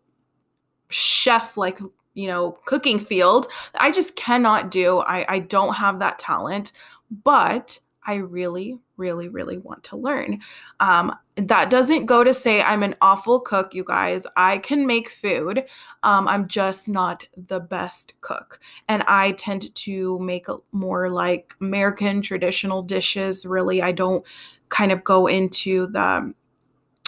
chef 0.89 1.57
like, 1.57 1.81
you 2.15 2.27
know, 2.27 2.59
cooking 2.67 2.99
field. 2.99 3.47
I 3.77 3.91
just 3.91 4.17
cannot 4.17 4.71
do. 4.71 4.99
I, 4.99 5.35
I 5.35 5.39
don't 5.39 5.75
have 5.75 5.99
that 6.01 6.19
talent, 6.19 6.73
but 7.25 7.79
I 8.07 8.17
really, 8.17 8.79
really, 8.97 9.29
really 9.29 9.59
want 9.59 9.83
to 9.85 9.97
learn. 9.97 10.41
Um, 10.81 11.15
that 11.37 11.71
doesn't 11.71 12.07
go 12.07 12.23
to 12.23 12.35
say 12.35 12.61
I'm 12.61 12.83
an 12.83 12.95
awful 13.01 13.41
cook, 13.41 13.75
you 13.75 13.85
guys. 13.85 14.27
I 14.37 14.59
can 14.59 14.87
make 14.87 15.09
food. 15.09 15.65
Um, 16.03 16.29
I'm 16.29 16.47
just 16.47 16.89
not 16.89 17.27
the 17.37 17.61
best 17.61 18.15
cook. 18.21 18.59
And 18.89 19.03
I 19.07 19.33
tend 19.33 19.75
to 19.75 20.19
make 20.19 20.47
more 20.73 21.09
like 21.09 21.55
American 21.61 22.21
traditional 22.23 22.83
dishes. 22.83 23.47
Really, 23.47 23.81
I 23.81 23.93
don't 23.93 24.25
kind 24.69 24.93
of 24.93 25.05
go 25.05 25.27
into 25.27 25.87
the 25.87 26.35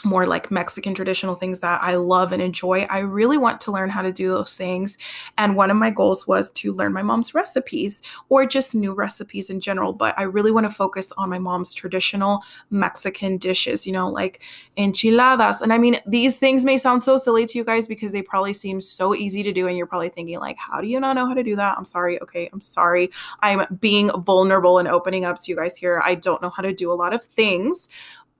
more 0.04 0.26
like 0.26 0.50
Mexican 0.50 0.94
traditional 0.94 1.34
things 1.34 1.60
that 1.60 1.82
I 1.82 1.96
love 1.96 2.32
and 2.32 2.42
enjoy. 2.42 2.82
I 2.90 3.00
really 3.00 3.38
want 3.38 3.60
to 3.62 3.72
learn 3.72 3.90
how 3.90 4.02
to 4.02 4.12
do 4.12 4.28
those 4.28 4.56
things. 4.56 4.98
And 5.38 5.56
one 5.56 5.70
of 5.70 5.76
my 5.76 5.90
goals 5.90 6.26
was 6.26 6.50
to 6.52 6.72
learn 6.72 6.92
my 6.92 7.02
mom's 7.02 7.34
recipes 7.34 8.02
or 8.28 8.46
just 8.46 8.74
new 8.74 8.92
recipes 8.92 9.50
in 9.50 9.60
general. 9.60 9.92
But 9.92 10.18
I 10.18 10.22
really 10.22 10.50
want 10.50 10.66
to 10.66 10.72
focus 10.72 11.12
on 11.16 11.30
my 11.30 11.38
mom's 11.38 11.74
traditional 11.74 12.42
Mexican 12.70 13.36
dishes, 13.36 13.86
you 13.86 13.92
know, 13.92 14.08
like 14.08 14.42
enchiladas. 14.76 15.60
And 15.60 15.72
I 15.72 15.78
mean, 15.78 16.00
these 16.06 16.38
things 16.38 16.64
may 16.64 16.78
sound 16.78 17.02
so 17.02 17.16
silly 17.16 17.46
to 17.46 17.58
you 17.58 17.64
guys 17.64 17.86
because 17.86 18.12
they 18.12 18.22
probably 18.22 18.52
seem 18.52 18.80
so 18.80 19.14
easy 19.14 19.42
to 19.42 19.52
do. 19.52 19.68
And 19.68 19.76
you're 19.76 19.86
probably 19.86 20.08
thinking, 20.08 20.38
like, 20.38 20.56
how 20.58 20.80
do 20.80 20.86
you 20.86 21.00
not 21.00 21.14
know 21.14 21.26
how 21.26 21.34
to 21.34 21.42
do 21.42 21.56
that? 21.56 21.76
I'm 21.76 21.84
sorry. 21.84 22.20
Okay. 22.22 22.48
I'm 22.52 22.60
sorry. 22.60 23.10
I'm 23.40 23.66
being 23.80 24.10
vulnerable 24.22 24.78
and 24.78 24.88
opening 24.88 25.24
up 25.24 25.38
to 25.40 25.50
you 25.50 25.56
guys 25.56 25.76
here. 25.76 26.02
I 26.04 26.14
don't 26.14 26.42
know 26.42 26.50
how 26.50 26.62
to 26.62 26.72
do 26.72 26.92
a 26.92 26.94
lot 26.94 27.12
of 27.12 27.22
things 27.22 27.88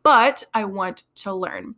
but 0.05 0.45
I 0.55 0.65
want 0.65 1.03
to 1.17 1.35
learn. 1.35 1.75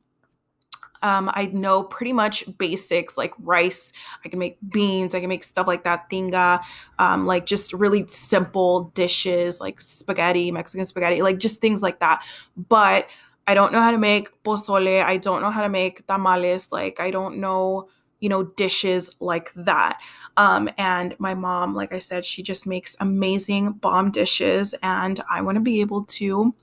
Um, 1.02 1.30
I 1.34 1.46
know 1.46 1.82
pretty 1.84 2.12
much 2.12 2.44
basics 2.58 3.16
like 3.16 3.32
rice. 3.38 3.92
I 4.24 4.28
can 4.28 4.38
make 4.38 4.58
beans. 4.70 5.14
I 5.14 5.20
can 5.20 5.28
make 5.28 5.44
stuff 5.44 5.66
like 5.66 5.84
that, 5.84 6.10
tinga, 6.10 6.60
um, 6.98 7.26
like 7.26 7.46
just 7.46 7.72
really 7.72 8.06
simple 8.08 8.90
dishes 8.94 9.60
like 9.60 9.80
spaghetti, 9.80 10.50
Mexican 10.50 10.86
spaghetti, 10.86 11.22
like 11.22 11.38
just 11.38 11.60
things 11.60 11.82
like 11.82 12.00
that. 12.00 12.24
But 12.56 13.08
I 13.46 13.54
don't 13.54 13.72
know 13.72 13.80
how 13.80 13.92
to 13.92 13.98
make 13.98 14.42
pozole. 14.42 15.02
I 15.04 15.16
don't 15.18 15.42
know 15.42 15.50
how 15.50 15.62
to 15.62 15.68
make 15.68 16.06
tamales. 16.06 16.72
Like 16.72 16.98
I 16.98 17.10
don't 17.10 17.38
know, 17.38 17.88
you 18.20 18.28
know, 18.28 18.42
dishes 18.42 19.10
like 19.20 19.52
that. 19.54 20.00
Um, 20.36 20.68
and 20.78 21.14
my 21.20 21.34
mom, 21.34 21.74
like 21.74 21.92
I 21.92 22.00
said, 22.00 22.24
she 22.24 22.42
just 22.42 22.66
makes 22.66 22.96
amazing 22.98 23.72
bomb 23.72 24.10
dishes, 24.10 24.74
and 24.82 25.20
I 25.30 25.42
want 25.42 25.56
to 25.56 25.60
be 25.60 25.80
able 25.82 26.04
to 26.04 26.54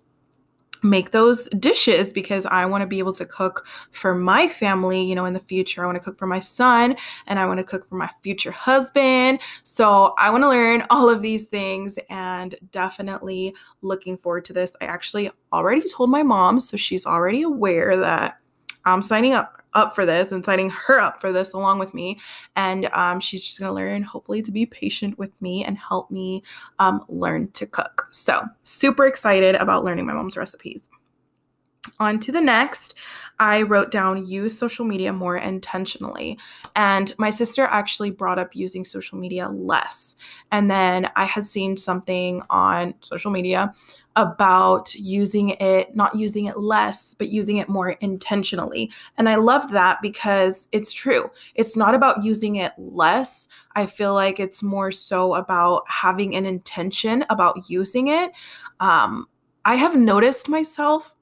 make 0.83 1.11
those 1.11 1.47
dishes 1.59 2.13
because 2.13 2.45
I 2.45 2.65
want 2.65 2.81
to 2.81 2.87
be 2.87 2.99
able 2.99 3.13
to 3.13 3.25
cook 3.25 3.65
for 3.91 4.13
my 4.13 4.47
family, 4.47 5.01
you 5.01 5.15
know, 5.15 5.25
in 5.25 5.33
the 5.33 5.39
future. 5.39 5.81
I 5.81 5.85
want 5.85 5.95
to 5.95 6.03
cook 6.03 6.17
for 6.17 6.27
my 6.27 6.39
son 6.39 6.95
and 7.27 7.39
I 7.39 7.45
want 7.45 7.59
to 7.59 7.63
cook 7.63 7.87
for 7.87 7.95
my 7.95 8.09
future 8.21 8.51
husband. 8.51 9.39
So 9.63 10.13
I 10.17 10.29
want 10.29 10.43
to 10.43 10.49
learn 10.49 10.85
all 10.89 11.09
of 11.09 11.21
these 11.21 11.45
things 11.45 11.97
and 12.09 12.55
definitely 12.71 13.55
looking 13.81 14.17
forward 14.17 14.45
to 14.45 14.53
this. 14.53 14.75
I 14.81 14.85
actually 14.85 15.31
already 15.51 15.83
told 15.87 16.09
my 16.09 16.23
mom, 16.23 16.59
so 16.59 16.77
she's 16.77 17.05
already 17.05 17.43
aware 17.43 17.97
that 17.97 18.37
I'm 18.85 19.01
signing 19.01 19.33
up 19.33 19.63
up 19.73 19.95
for 19.95 20.05
this 20.05 20.31
and 20.31 20.43
signing 20.45 20.69
her 20.69 20.99
up 20.99 21.19
for 21.19 21.31
this 21.31 21.53
along 21.53 21.79
with 21.79 21.93
me. 21.93 22.19
And 22.55 22.85
um, 22.93 23.19
she's 23.19 23.45
just 23.45 23.59
going 23.59 23.69
to 23.69 23.73
learn, 23.73 24.03
hopefully, 24.03 24.41
to 24.43 24.51
be 24.51 24.65
patient 24.65 25.17
with 25.17 25.31
me 25.41 25.63
and 25.65 25.77
help 25.77 26.11
me 26.11 26.43
um, 26.79 27.03
learn 27.07 27.49
to 27.51 27.65
cook. 27.65 28.07
So, 28.11 28.43
super 28.63 29.05
excited 29.05 29.55
about 29.55 29.83
learning 29.83 30.05
my 30.05 30.13
mom's 30.13 30.37
recipes. 30.37 30.89
On 31.99 32.17
to 32.19 32.31
the 32.31 32.41
next, 32.41 32.95
I 33.39 33.63
wrote 33.63 33.91
down 33.91 34.25
use 34.25 34.57
social 34.57 34.85
media 34.85 35.11
more 35.11 35.35
intentionally. 35.35 36.39
And 36.77 37.13
my 37.17 37.29
sister 37.29 37.65
actually 37.65 38.09
brought 38.09 38.39
up 38.39 38.55
using 38.55 38.85
social 38.85 39.17
media 39.17 39.49
less. 39.49 40.15
And 40.51 40.71
then 40.71 41.09
I 41.17 41.25
had 41.25 41.45
seen 41.45 41.75
something 41.75 42.41
on 42.49 42.93
social 43.01 43.31
media 43.31 43.73
about 44.15 44.93
using 44.96 45.50
it, 45.50 45.96
not 45.96 46.15
using 46.15 46.46
it 46.46 46.58
less, 46.58 47.13
but 47.13 47.29
using 47.29 47.58
it 47.58 47.67
more 47.67 47.91
intentionally. 47.91 48.91
And 49.17 49.27
I 49.27 49.36
loved 49.36 49.72
that 49.72 50.00
because 50.01 50.67
it's 50.72 50.93
true. 50.93 51.29
It's 51.55 51.75
not 51.75 51.96
about 51.96 52.24
using 52.24 52.58
it 52.58 52.74
less. 52.77 53.48
I 53.75 53.86
feel 53.86 54.13
like 54.13 54.39
it's 54.39 54.62
more 54.62 54.91
so 54.91 55.34
about 55.34 55.84
having 55.88 56.36
an 56.36 56.46
intention 56.46 57.25
about 57.29 57.70
using 57.70 58.08
it. 58.10 58.32
Um, 58.79 59.27
I 59.65 59.75
have 59.75 59.96
noticed 59.96 60.50
myself 60.50 61.15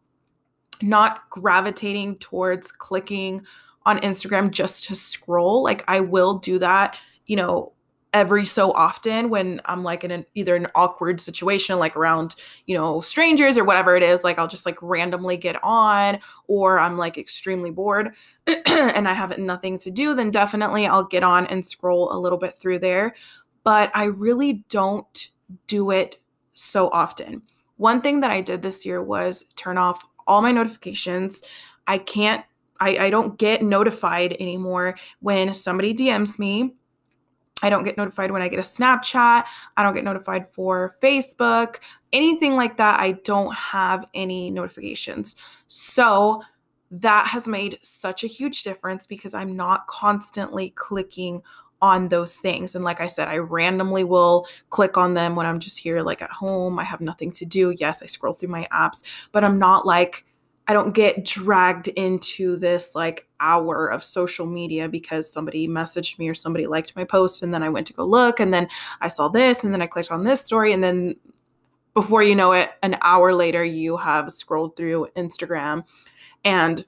not 0.81 1.29
gravitating 1.29 2.17
towards 2.17 2.71
clicking 2.71 3.45
on 3.85 3.99
Instagram 3.99 4.51
just 4.51 4.83
to 4.85 4.95
scroll. 4.95 5.63
Like 5.63 5.83
I 5.87 5.99
will 6.01 6.39
do 6.39 6.59
that, 6.59 6.97
you 7.25 7.35
know, 7.35 7.73
every 8.13 8.45
so 8.45 8.71
often 8.71 9.29
when 9.29 9.61
I'm 9.65 9.83
like 9.83 10.03
in 10.03 10.11
an 10.11 10.25
either 10.35 10.55
an 10.55 10.67
awkward 10.75 11.21
situation 11.21 11.79
like 11.79 11.95
around, 11.95 12.35
you 12.65 12.75
know, 12.75 12.99
strangers 12.99 13.57
or 13.57 13.63
whatever 13.63 13.95
it 13.95 14.03
is, 14.03 14.23
like 14.23 14.37
I'll 14.37 14.47
just 14.47 14.65
like 14.65 14.77
randomly 14.81 15.37
get 15.37 15.61
on 15.63 16.19
or 16.47 16.77
I'm 16.77 16.97
like 16.97 17.17
extremely 17.17 17.71
bored 17.71 18.13
and 18.47 19.07
I 19.07 19.13
have 19.13 19.37
nothing 19.37 19.77
to 19.79 19.91
do, 19.91 20.13
then 20.13 20.29
definitely 20.29 20.87
I'll 20.87 21.05
get 21.05 21.23
on 21.23 21.45
and 21.47 21.65
scroll 21.65 22.11
a 22.11 22.19
little 22.19 22.37
bit 22.37 22.55
through 22.55 22.79
there, 22.79 23.15
but 23.63 23.91
I 23.93 24.05
really 24.05 24.65
don't 24.69 25.29
do 25.67 25.91
it 25.91 26.17
so 26.53 26.89
often. 26.89 27.43
One 27.77 28.01
thing 28.01 28.19
that 28.19 28.31
I 28.31 28.41
did 28.41 28.61
this 28.61 28.85
year 28.85 29.01
was 29.01 29.45
turn 29.55 29.77
off 29.77 30.05
all 30.27 30.41
my 30.41 30.51
notifications. 30.51 31.43
I 31.87 31.97
can't 31.97 32.43
I, 32.81 32.97
I 32.97 33.09
don't 33.11 33.37
get 33.37 33.61
notified 33.61 34.35
anymore 34.39 34.97
when 35.19 35.53
somebody 35.53 35.93
DMs 35.93 36.39
me 36.39 36.73
I 37.61 37.69
don't 37.69 37.83
get 37.83 37.97
notified 37.97 38.31
when 38.31 38.41
I 38.41 38.47
get 38.47 38.59
a 38.59 38.63
Snapchat. 38.63 39.45
I 39.77 39.83
don't 39.83 39.93
get 39.93 40.03
notified 40.03 40.47
for 40.51 40.95
Facebook, 41.01 41.77
anything 42.13 42.55
like 42.55 42.77
that. 42.77 42.99
I 42.99 43.13
don't 43.23 43.53
have 43.55 44.07
any 44.13 44.49
notifications. 44.49 45.35
So 45.67 46.41
that 46.91 47.27
has 47.27 47.47
made 47.47 47.79
such 47.81 48.23
a 48.23 48.27
huge 48.27 48.63
difference 48.63 49.05
because 49.05 49.33
I'm 49.33 49.55
not 49.55 49.87
constantly 49.87 50.71
clicking 50.71 51.41
on 51.81 52.09
those 52.09 52.37
things. 52.37 52.75
And 52.75 52.83
like 52.83 53.01
I 53.01 53.07
said, 53.07 53.27
I 53.27 53.37
randomly 53.37 54.03
will 54.03 54.47
click 54.69 54.97
on 54.97 55.13
them 55.13 55.35
when 55.35 55.45
I'm 55.47 55.59
just 55.59 55.79
here, 55.79 56.01
like 56.01 56.21
at 56.21 56.29
home. 56.31 56.77
I 56.77 56.83
have 56.83 57.01
nothing 57.01 57.31
to 57.31 57.45
do. 57.45 57.73
Yes, 57.79 58.03
I 58.03 58.05
scroll 58.05 58.33
through 58.33 58.49
my 58.49 58.67
apps, 58.71 59.03
but 59.31 59.43
I'm 59.43 59.57
not 59.57 59.85
like, 59.85 60.25
I 60.71 60.73
don't 60.73 60.93
get 60.93 61.25
dragged 61.25 61.89
into 61.89 62.55
this 62.55 62.95
like 62.95 63.27
hour 63.41 63.89
of 63.89 64.05
social 64.05 64.45
media 64.45 64.87
because 64.87 65.29
somebody 65.29 65.67
messaged 65.67 66.17
me 66.17 66.29
or 66.29 66.33
somebody 66.33 66.65
liked 66.65 66.95
my 66.95 67.03
post 67.03 67.43
and 67.43 67.53
then 67.53 67.61
I 67.61 67.67
went 67.67 67.87
to 67.87 67.93
go 67.93 68.05
look 68.05 68.39
and 68.39 68.53
then 68.53 68.69
I 69.01 69.09
saw 69.09 69.27
this 69.27 69.65
and 69.65 69.73
then 69.73 69.81
I 69.81 69.87
clicked 69.87 70.13
on 70.13 70.23
this 70.23 70.39
story 70.39 70.71
and 70.71 70.81
then 70.81 71.17
before 71.93 72.23
you 72.23 72.37
know 72.37 72.53
it 72.53 72.69
an 72.83 72.97
hour 73.01 73.33
later 73.33 73.65
you 73.65 73.97
have 73.97 74.31
scrolled 74.31 74.77
through 74.77 75.09
Instagram 75.17 75.83
and 76.45 76.85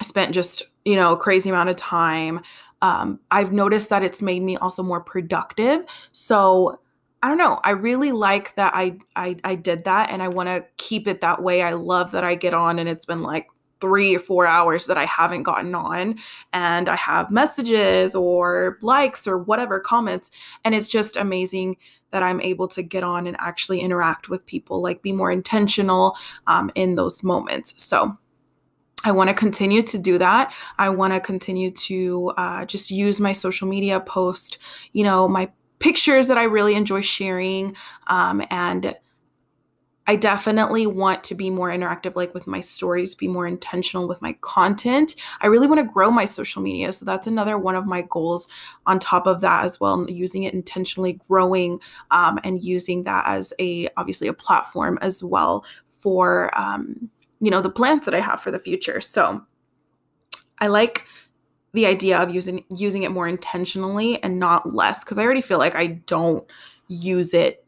spent 0.00 0.32
just, 0.32 0.62
you 0.86 0.96
know, 0.96 1.12
a 1.12 1.18
crazy 1.18 1.50
amount 1.50 1.68
of 1.68 1.76
time. 1.76 2.40
Um, 2.80 3.20
I've 3.30 3.52
noticed 3.52 3.90
that 3.90 4.04
it's 4.04 4.22
made 4.22 4.42
me 4.42 4.56
also 4.56 4.82
more 4.82 5.02
productive. 5.02 5.84
So 6.12 6.80
I 7.22 7.28
don't 7.28 7.38
know. 7.38 7.60
I 7.64 7.70
really 7.70 8.12
like 8.12 8.54
that 8.56 8.72
I 8.74 8.98
I 9.16 9.36
I 9.42 9.54
did 9.54 9.84
that 9.84 10.10
and 10.10 10.22
I 10.22 10.28
want 10.28 10.48
to 10.48 10.64
keep 10.76 11.08
it 11.08 11.20
that 11.22 11.42
way. 11.42 11.62
I 11.62 11.72
love 11.72 12.12
that 12.12 12.24
I 12.24 12.34
get 12.34 12.54
on 12.54 12.78
and 12.78 12.88
it's 12.88 13.06
been 13.06 13.22
like 13.22 13.48
3 13.80 14.16
or 14.16 14.18
4 14.18 14.46
hours 14.46 14.86
that 14.86 14.96
I 14.96 15.04
haven't 15.04 15.42
gotten 15.42 15.74
on 15.74 16.18
and 16.52 16.88
I 16.88 16.96
have 16.96 17.30
messages 17.30 18.14
or 18.14 18.78
likes 18.82 19.26
or 19.26 19.38
whatever 19.38 19.80
comments 19.80 20.30
and 20.64 20.74
it's 20.74 20.88
just 20.88 21.16
amazing 21.16 21.76
that 22.10 22.22
I'm 22.22 22.40
able 22.40 22.68
to 22.68 22.82
get 22.82 23.02
on 23.02 23.26
and 23.26 23.36
actually 23.40 23.80
interact 23.80 24.28
with 24.28 24.46
people, 24.46 24.80
like 24.80 25.02
be 25.02 25.12
more 25.12 25.30
intentional 25.30 26.16
um, 26.46 26.70
in 26.74 26.94
those 26.94 27.22
moments. 27.22 27.74
So 27.76 28.16
I 29.04 29.12
want 29.12 29.28
to 29.28 29.34
continue 29.34 29.82
to 29.82 29.98
do 29.98 30.18
that. 30.18 30.54
I 30.78 30.88
want 30.88 31.12
to 31.14 31.20
continue 31.20 31.70
to 31.70 32.32
uh, 32.36 32.64
just 32.64 32.90
use 32.90 33.20
my 33.20 33.32
social 33.32 33.68
media 33.68 34.00
post, 34.00 34.58
you 34.92 35.04
know, 35.04 35.28
my 35.28 35.50
pictures 35.78 36.28
that 36.28 36.38
I 36.38 36.44
really 36.44 36.74
enjoy 36.74 37.00
sharing. 37.00 37.76
Um, 38.06 38.42
and 38.50 38.96
I 40.08 40.14
definitely 40.14 40.86
want 40.86 41.24
to 41.24 41.34
be 41.34 41.50
more 41.50 41.68
interactive, 41.68 42.14
like 42.14 42.32
with 42.32 42.46
my 42.46 42.60
stories, 42.60 43.14
be 43.14 43.26
more 43.26 43.46
intentional 43.46 44.06
with 44.06 44.22
my 44.22 44.34
content. 44.40 45.16
I 45.40 45.48
really 45.48 45.66
want 45.66 45.80
to 45.80 45.92
grow 45.92 46.10
my 46.10 46.24
social 46.24 46.62
media. 46.62 46.92
So 46.92 47.04
that's 47.04 47.26
another 47.26 47.58
one 47.58 47.74
of 47.74 47.86
my 47.86 48.02
goals 48.02 48.46
on 48.86 49.00
top 49.00 49.26
of 49.26 49.40
that 49.40 49.64
as 49.64 49.80
well, 49.80 50.08
using 50.08 50.44
it 50.44 50.54
intentionally, 50.54 51.18
growing 51.28 51.80
um, 52.12 52.38
and 52.44 52.62
using 52.62 53.02
that 53.02 53.24
as 53.26 53.52
a 53.58 53.88
obviously 53.96 54.28
a 54.28 54.32
platform 54.32 54.98
as 55.02 55.24
well 55.24 55.64
for 55.88 56.56
um, 56.58 57.10
you 57.40 57.50
know 57.50 57.60
the 57.60 57.70
plans 57.70 58.04
that 58.04 58.14
I 58.14 58.20
have 58.20 58.40
for 58.40 58.52
the 58.52 58.60
future. 58.60 59.00
So 59.00 59.44
I 60.58 60.68
like 60.68 61.04
the 61.76 61.86
idea 61.86 62.18
of 62.18 62.34
using 62.34 62.64
using 62.70 63.02
it 63.04 63.12
more 63.12 63.28
intentionally 63.28 64.20
and 64.22 64.40
not 64.40 64.74
less 64.74 65.04
because 65.04 65.18
I 65.18 65.24
already 65.24 65.42
feel 65.42 65.58
like 65.58 65.74
I 65.74 65.86
don't 66.06 66.44
use 66.88 67.34
it 67.34 67.64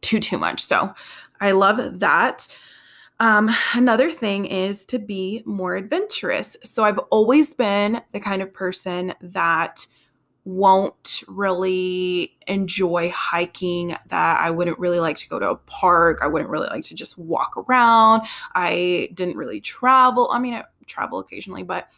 too 0.00 0.20
too 0.20 0.38
much. 0.38 0.60
So 0.60 0.94
I 1.40 1.50
love 1.50 1.98
that. 1.98 2.46
Um, 3.20 3.50
another 3.74 4.10
thing 4.10 4.46
is 4.46 4.86
to 4.86 4.98
be 4.98 5.42
more 5.44 5.74
adventurous. 5.74 6.56
So 6.62 6.84
I've 6.84 6.98
always 7.10 7.54
been 7.54 8.00
the 8.12 8.20
kind 8.20 8.40
of 8.40 8.52
person 8.52 9.14
that 9.20 9.86
won't 10.44 11.24
really 11.26 12.36
enjoy 12.46 13.10
hiking, 13.10 13.96
that 14.08 14.40
I 14.40 14.50
wouldn't 14.50 14.78
really 14.78 15.00
like 15.00 15.16
to 15.16 15.28
go 15.28 15.40
to 15.40 15.50
a 15.50 15.56
park. 15.56 16.20
I 16.22 16.28
wouldn't 16.28 16.50
really 16.50 16.68
like 16.68 16.84
to 16.84 16.94
just 16.94 17.18
walk 17.18 17.56
around. 17.56 18.26
I 18.54 19.08
didn't 19.14 19.36
really 19.36 19.60
travel. 19.60 20.28
I 20.30 20.38
mean, 20.38 20.54
I 20.54 20.64
travel 20.86 21.18
occasionally, 21.18 21.62
but 21.62 21.88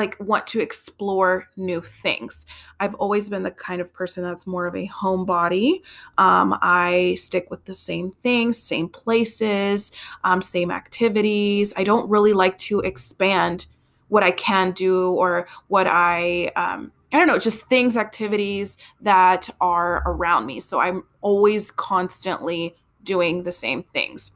like 0.00 0.16
want 0.18 0.46
to 0.48 0.60
explore 0.60 1.48
new 1.56 1.80
things. 1.80 2.46
I've 2.80 2.94
always 2.94 3.28
been 3.28 3.42
the 3.42 3.50
kind 3.50 3.80
of 3.80 3.92
person 3.92 4.24
that's 4.24 4.46
more 4.46 4.66
of 4.66 4.74
a 4.74 4.88
homebody. 4.88 5.82
Um, 6.16 6.58
I 6.62 7.16
stick 7.18 7.50
with 7.50 7.64
the 7.66 7.74
same 7.74 8.10
things, 8.10 8.58
same 8.58 8.88
places, 8.88 9.92
um, 10.24 10.40
same 10.40 10.70
activities. 10.70 11.74
I 11.76 11.84
don't 11.84 12.08
really 12.08 12.32
like 12.32 12.56
to 12.68 12.80
expand 12.80 13.66
what 14.08 14.22
I 14.22 14.30
can 14.32 14.72
do 14.72 15.12
or 15.12 15.46
what 15.68 15.86
I 15.86 16.50
um, 16.56 16.92
I 17.12 17.18
don't 17.18 17.26
know, 17.26 17.38
just 17.38 17.68
things, 17.68 17.96
activities 17.96 18.78
that 19.00 19.50
are 19.60 20.02
around 20.06 20.46
me. 20.46 20.60
So 20.60 20.78
I'm 20.80 21.02
always 21.20 21.70
constantly 21.72 22.76
doing 23.02 23.42
the 23.42 23.52
same 23.52 23.82
things. 23.82 24.30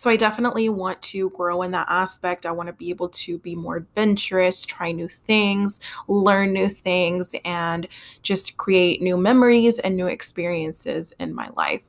So 0.00 0.08
I 0.08 0.16
definitely 0.16 0.70
want 0.70 1.02
to 1.02 1.28
grow 1.28 1.60
in 1.60 1.72
that 1.72 1.88
aspect. 1.90 2.46
I 2.46 2.52
want 2.52 2.68
to 2.68 2.72
be 2.72 2.88
able 2.88 3.10
to 3.10 3.36
be 3.36 3.54
more 3.54 3.76
adventurous, 3.76 4.64
try 4.64 4.92
new 4.92 5.08
things, 5.08 5.78
learn 6.08 6.54
new 6.54 6.70
things, 6.70 7.34
and 7.44 7.86
just 8.22 8.56
create 8.56 9.02
new 9.02 9.18
memories 9.18 9.78
and 9.78 9.94
new 9.94 10.06
experiences 10.06 11.12
in 11.20 11.34
my 11.34 11.50
life. 11.54 11.82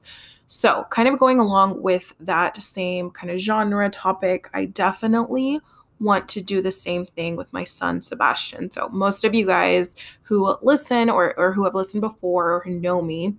So, 0.47 0.87
kind 0.89 1.07
of 1.07 1.19
going 1.19 1.39
along 1.39 1.81
with 1.81 2.13
that 2.19 2.61
same 2.61 3.11
kind 3.11 3.31
of 3.31 3.39
genre 3.39 3.89
topic, 3.89 4.49
I 4.53 4.65
definitely 4.65 5.61
want 6.01 6.27
to 6.27 6.41
do 6.41 6.61
the 6.61 6.73
same 6.73 7.05
thing 7.05 7.37
with 7.37 7.53
my 7.53 7.63
son 7.63 8.01
Sebastian. 8.01 8.71
So, 8.71 8.89
most 8.89 9.23
of 9.23 9.33
you 9.33 9.45
guys 9.45 9.95
who 10.23 10.57
listen 10.61 11.09
or, 11.09 11.33
or 11.39 11.53
who 11.53 11.63
have 11.63 11.75
listened 11.75 12.01
before 12.01 12.61
or 12.61 12.69
know 12.69 13.01
me 13.01 13.35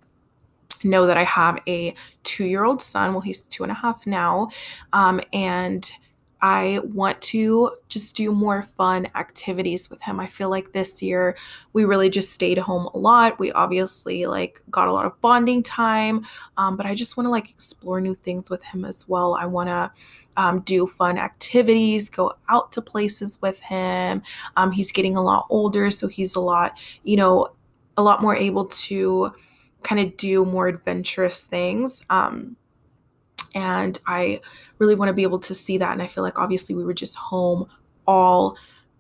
know 0.85 1.07
that 1.07 1.17
I 1.17 1.25
have 1.25 1.61
a 1.67 1.95
two 2.23 2.45
year 2.45 2.65
old 2.65 2.83
son. 2.83 3.13
Well, 3.13 3.21
he's 3.21 3.43
two 3.43 3.63
and 3.63 3.73
a 3.73 3.75
half 3.75 4.07
now. 4.07 4.49
Um, 4.93 5.21
and 5.33 5.91
I 6.45 6.81
want 6.83 7.23
to 7.23 7.71
just 7.89 8.17
do 8.17 8.33
more 8.33 8.63
fun 8.63 9.07
activities 9.15 9.89
with 9.89 10.03
him. 10.03 10.19
I 10.19 10.27
feel 10.27 10.51
like 10.51 10.73
this 10.73 11.01
year 11.01 11.37
we 11.73 11.85
really 11.85 12.11
just 12.11 12.33
stayed 12.33 12.59
home 12.59 12.91
a 12.95 12.99
lot. 12.99 13.39
We 13.39 13.53
obviously 13.53 14.27
like 14.27 14.61
got 14.69 14.89
a 14.89 14.93
lot 14.93 15.07
of 15.07 15.19
bonding 15.21 15.63
time, 15.63 16.27
um, 16.57 16.77
but 16.77 16.85
I 16.85 16.97
just 16.97 17.17
want 17.17 17.27
to 17.27 17.31
like 17.31 17.49
explore 17.49 18.01
new 18.01 18.15
things 18.15 18.51
with 18.51 18.65
him 18.65 18.85
as 18.85 19.09
well. 19.09 19.37
I 19.37 19.47
want 19.47 19.69
to 19.69 19.93
um, 20.37 20.61
do 20.61 20.85
fun 20.85 21.17
activities, 21.17 22.11
go 22.11 22.33
out 22.49 22.73
to 22.73 22.83
places 22.83 23.41
with 23.41 23.61
him. 23.61 24.23
Um, 24.57 24.73
he's 24.73 24.91
getting 24.91 25.17
a 25.17 25.23
lot 25.23 25.47
older, 25.49 25.93
so 25.93 26.09
he's 26.09 26.35
a 26.35 26.41
lot, 26.41 26.77
you 27.05 27.17
know, 27.17 27.51
a 27.97 28.03
lot 28.03 28.21
more 28.21 28.35
able 28.35 28.65
to 28.65 29.33
kind 29.83 30.01
of 30.01 30.17
do 30.17 30.45
more 30.45 30.69
adventurous 30.69 31.45
things. 31.45 32.03
Um, 32.11 32.57
and 33.55 33.99
I 34.07 34.41
really 34.79 34.95
want 34.95 35.09
to 35.09 35.15
be 35.15 35.23
able 35.23 35.41
to 35.41 35.55
see 35.55 35.79
that. 35.79 35.93
And 35.93 36.03
I 36.03 36.07
feel 36.07 36.25
like 36.25 36.39
obviously 36.39 36.75
we 36.75 36.85
were 36.85 36.95
just 36.95 37.17
home 37.17 37.69
all, 38.07 38.57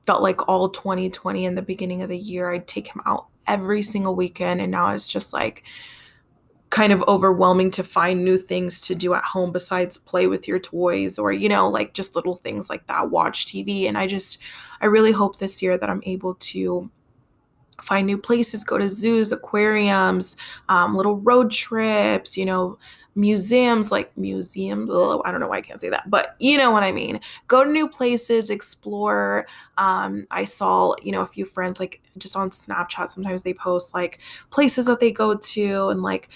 felt 0.07 0.23
like 0.23 0.49
all 0.49 0.69
2020 0.69 1.45
in 1.45 1.55
the 1.55 1.63
beginning 1.63 2.03
of 2.03 2.09
the 2.09 2.19
year. 2.19 2.53
I'd 2.53 2.67
take 2.67 2.89
him 2.89 3.03
out 3.07 3.27
every 3.47 3.83
single 3.83 4.15
weekend. 4.15 4.61
And 4.61 4.71
now 4.71 4.89
it's 4.89 5.09
just 5.09 5.33
like, 5.33 5.65
kind 6.73 6.91
of 6.91 7.05
overwhelming 7.07 7.71
to 7.71 7.85
find 7.85 8.25
new 8.25 8.39
things 8.39 8.81
to 8.81 8.95
do 8.95 9.13
at 9.13 9.23
home 9.23 9.53
besides 9.53 9.99
play 9.99 10.27
with 10.27 10.49
your 10.49 10.59
toys 10.59 11.19
or 11.19 11.31
you 11.31 11.47
know 11.47 11.69
like 11.69 11.93
just 11.93 12.17
little 12.17 12.37
things 12.37 12.71
like 12.71 12.87
that 12.87 13.11
watch 13.11 13.45
TV 13.45 13.87
and 13.87 13.99
I 13.99 14.07
just 14.07 14.39
I 14.81 14.87
really 14.87 15.13
hope 15.13 15.39
this 15.39 15.61
year 15.61 15.77
that 15.77 15.91
I'm 15.91 16.01
able 16.07 16.35
to 16.35 16.91
find 17.81 18.07
new 18.07 18.19
places, 18.19 18.65
go 18.65 18.79
to 18.79 18.89
zoos, 18.89 19.33
aquariums, 19.33 20.37
um, 20.69 20.95
little 20.95 21.17
road 21.17 21.51
trips, 21.51 22.37
you 22.37 22.45
know, 22.45 22.79
museums 23.15 23.91
like 23.91 24.17
museums. 24.17 24.91
I 24.91 25.31
don't 25.31 25.41
know 25.41 25.49
why 25.49 25.59
I 25.59 25.61
can't 25.61 25.81
say 25.81 25.91
that, 25.91 26.09
but 26.09 26.37
you 26.39 26.57
know 26.57 26.71
what 26.71 26.83
I 26.83 26.93
mean. 26.93 27.21
Go 27.49 27.65
to 27.65 27.71
new 27.71 27.89
places, 27.89 28.51
explore. 28.51 29.47
Um, 29.79 30.27
I 30.31 30.45
saw, 30.45 30.95
you 31.03 31.13
know, 31.13 31.21
a 31.21 31.27
few 31.27 31.45
friends 31.45 31.79
like 31.79 32.01
just 32.19 32.37
on 32.37 32.51
Snapchat, 32.51 33.09
sometimes 33.09 33.43
they 33.43 33.55
post 33.55 33.95
like 33.95 34.21
places 34.51 34.87
that 34.87 35.01
they 35.01 35.13
go 35.13 35.37
to 35.37 35.89
and 35.89 36.03
like 36.03 36.29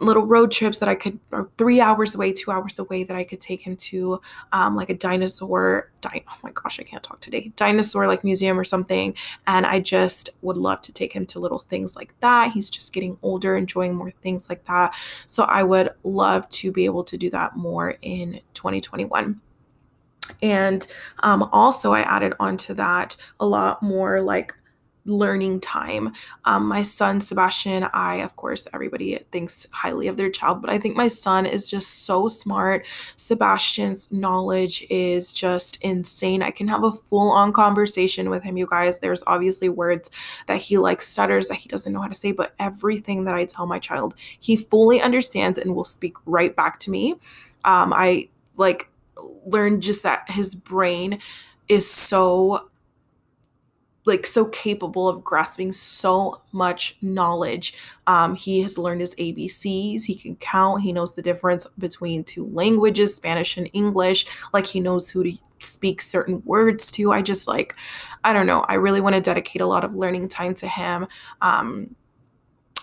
little 0.00 0.26
road 0.26 0.50
trips 0.50 0.78
that 0.80 0.88
I 0.88 0.94
could, 0.94 1.18
or 1.30 1.48
three 1.56 1.80
hours 1.80 2.14
away, 2.14 2.32
two 2.32 2.50
hours 2.50 2.78
away, 2.78 3.04
that 3.04 3.16
I 3.16 3.24
could 3.24 3.40
take 3.40 3.60
him 3.60 3.76
to, 3.76 4.20
um, 4.52 4.74
like 4.76 4.90
a 4.90 4.94
dinosaur. 4.94 5.90
Di- 6.00 6.24
oh 6.28 6.36
my 6.42 6.50
gosh, 6.52 6.80
I 6.80 6.82
can't 6.82 7.02
talk 7.02 7.20
today. 7.20 7.52
Dinosaur 7.56 8.06
like 8.06 8.24
museum 8.24 8.58
or 8.58 8.64
something. 8.64 9.14
And 9.46 9.64
I 9.64 9.80
just 9.80 10.30
would 10.42 10.56
love 10.56 10.80
to 10.82 10.92
take 10.92 11.12
him 11.12 11.26
to 11.26 11.38
little 11.38 11.60
things 11.60 11.96
like 11.96 12.18
that. 12.20 12.52
He's 12.52 12.70
just 12.70 12.92
getting 12.92 13.16
older, 13.22 13.56
enjoying 13.56 13.94
more 13.94 14.10
things 14.22 14.48
like 14.48 14.64
that. 14.64 14.94
So 15.26 15.44
I 15.44 15.62
would 15.62 15.90
love 16.02 16.48
to 16.50 16.72
be 16.72 16.84
able 16.84 17.04
to 17.04 17.16
do 17.16 17.30
that 17.30 17.56
more 17.56 17.96
in 18.02 18.40
2021. 18.54 19.40
And 20.42 20.86
um, 21.20 21.48
also, 21.52 21.92
I 21.92 22.00
added 22.00 22.32
onto 22.40 22.74
that 22.74 23.16
a 23.40 23.46
lot 23.46 23.82
more 23.82 24.20
like 24.20 24.54
learning 25.06 25.60
time. 25.60 26.12
Um, 26.44 26.66
my 26.66 26.82
son, 26.82 27.20
Sebastian, 27.20 27.88
I, 27.92 28.16
of 28.16 28.36
course, 28.36 28.66
everybody 28.72 29.16
thinks 29.32 29.66
highly 29.70 30.08
of 30.08 30.16
their 30.16 30.30
child, 30.30 30.62
but 30.62 30.70
I 30.70 30.78
think 30.78 30.96
my 30.96 31.08
son 31.08 31.46
is 31.46 31.68
just 31.68 32.04
so 32.04 32.28
smart. 32.28 32.86
Sebastian's 33.16 34.10
knowledge 34.10 34.86
is 34.90 35.32
just 35.32 35.76
insane. 35.82 36.42
I 36.42 36.50
can 36.50 36.68
have 36.68 36.84
a 36.84 36.92
full 36.92 37.30
on 37.30 37.52
conversation 37.52 38.30
with 38.30 38.42
him, 38.42 38.56
you 38.56 38.66
guys. 38.66 39.00
There's 39.00 39.22
obviously 39.26 39.68
words 39.68 40.10
that 40.46 40.58
he 40.58 40.78
like 40.78 41.02
stutters 41.02 41.48
that 41.48 41.56
he 41.56 41.68
doesn't 41.68 41.92
know 41.92 42.00
how 42.00 42.08
to 42.08 42.14
say, 42.14 42.32
but 42.32 42.54
everything 42.58 43.24
that 43.24 43.34
I 43.34 43.44
tell 43.44 43.66
my 43.66 43.78
child, 43.78 44.14
he 44.40 44.56
fully 44.56 45.00
understands 45.00 45.58
and 45.58 45.74
will 45.74 45.84
speak 45.84 46.14
right 46.26 46.54
back 46.54 46.78
to 46.80 46.90
me. 46.90 47.14
Um, 47.64 47.92
I 47.92 48.28
like 48.56 48.88
learned 49.46 49.82
just 49.82 50.02
that 50.02 50.30
his 50.30 50.54
brain 50.54 51.18
is 51.68 51.90
so 51.90 52.68
like 54.06 54.26
so 54.26 54.44
capable 54.46 55.08
of 55.08 55.24
grasping 55.24 55.72
so 55.72 56.42
much 56.52 56.96
knowledge. 57.00 57.74
Um, 58.06 58.34
he 58.34 58.60
has 58.62 58.76
learned 58.76 59.00
his 59.00 59.14
ABCs. 59.16 60.04
He 60.04 60.14
can 60.14 60.36
count. 60.36 60.82
He 60.82 60.92
knows 60.92 61.14
the 61.14 61.22
difference 61.22 61.66
between 61.78 62.24
two 62.24 62.46
languages, 62.46 63.14
Spanish 63.14 63.56
and 63.56 63.68
English. 63.72 64.26
Like 64.52 64.66
he 64.66 64.80
knows 64.80 65.08
who 65.08 65.24
to 65.24 65.32
speak 65.60 66.02
certain 66.02 66.42
words 66.44 66.90
to. 66.92 67.12
I 67.12 67.22
just 67.22 67.48
like, 67.48 67.74
I 68.22 68.32
don't 68.32 68.46
know. 68.46 68.60
I 68.68 68.74
really 68.74 69.00
want 69.00 69.14
to 69.14 69.20
dedicate 69.20 69.62
a 69.62 69.66
lot 69.66 69.84
of 69.84 69.94
learning 69.94 70.28
time 70.28 70.54
to 70.54 70.68
him. 70.68 71.06
Um, 71.40 71.94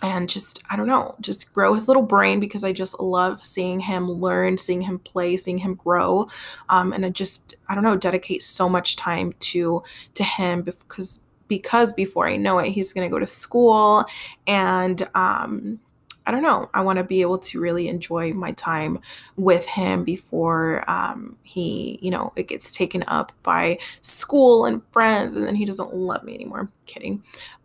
and 0.02 0.30
just 0.30 0.62
i 0.70 0.76
don't 0.76 0.88
know 0.88 1.16
just 1.22 1.54
grow 1.54 1.74
his 1.74 1.88
little 1.88 2.04
brain 2.04 2.40
because 2.40 2.64
i 2.64 2.72
just 2.72 3.00
love 3.00 3.46
seeing 3.46 3.80
him 3.80 4.10
learn 4.10 4.58
seeing 4.58 4.82
him 4.82 5.00
play 5.00 5.38
seeing 5.38 5.58
him 5.58 5.76
grow 5.76 6.28
um, 6.70 6.94
and 6.94 7.06
i 7.06 7.10
just 7.10 7.56
i 7.70 7.76
don't 7.76 7.84
know 7.84 7.96
dedicate 7.96 8.42
so 8.42 8.68
much 8.68 8.96
time 8.96 9.34
to 9.40 9.84
to 10.14 10.24
him 10.24 10.62
because 10.62 11.22
because 11.48 11.94
before 11.94 12.28
i 12.28 12.36
know 12.36 12.60
it 12.60 12.72
he's 12.72 12.94
to 12.94 13.10
go 13.10 13.20
to 13.20 13.28
school 13.28 14.06
and 14.48 15.08
um, 15.16 15.80
I 16.26 16.32
don't 16.32 16.44
know. 16.44 16.70
I 16.74 16.82
want 16.82 16.98
to 16.98 17.04
be 17.04 17.22
able 17.22 17.40
to 17.40 17.60
really 17.60 17.88
enjoy 17.88 18.32
my 18.34 18.52
time 18.52 19.00
with 19.38 19.66
him 19.66 20.04
before 20.04 20.88
um, 20.90 21.36
he, 21.42 21.98
you 22.02 22.12
know, 22.12 22.32
it 22.36 22.48
gets 22.48 22.72
taken 22.72 23.04
up 23.08 23.32
by 23.42 23.80
school 24.02 24.66
and 24.66 24.86
friends, 24.92 25.36
and 25.36 25.48
then 25.48 25.56
he 25.56 25.66
doesn't 25.66 25.96
love 25.96 26.24
me 26.24 26.36
anymore. 26.36 26.60
I'm 26.60 26.72
kidding, 26.86 27.24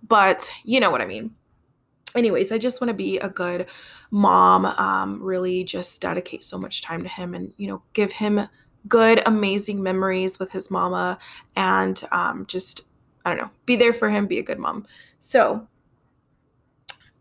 but 0.08 0.50
you 0.64 0.80
know 0.80 0.90
what 0.90 1.02
I 1.02 1.06
mean 1.06 1.34
anyways, 2.16 2.52
I 2.52 2.58
just 2.58 2.80
want 2.80 2.88
to 2.88 2.94
be 2.94 3.18
a 3.18 3.28
good 3.28 3.66
mom, 4.10 4.66
um, 4.66 5.22
really 5.22 5.64
just 5.64 6.00
dedicate 6.00 6.44
so 6.44 6.58
much 6.58 6.82
time 6.82 7.02
to 7.02 7.08
him 7.08 7.34
and, 7.34 7.52
you 7.56 7.68
know, 7.68 7.82
give 7.92 8.12
him 8.12 8.48
good, 8.88 9.22
amazing 9.26 9.82
memories 9.82 10.38
with 10.38 10.52
his 10.52 10.70
mama 10.70 11.18
and 11.56 12.02
um, 12.12 12.46
just, 12.46 12.82
I 13.24 13.30
don't 13.30 13.38
know, 13.38 13.50
be 13.64 13.76
there 13.76 13.92
for 13.92 14.08
him, 14.08 14.26
be 14.26 14.38
a 14.38 14.42
good 14.42 14.58
mom. 14.58 14.86
So, 15.18 15.66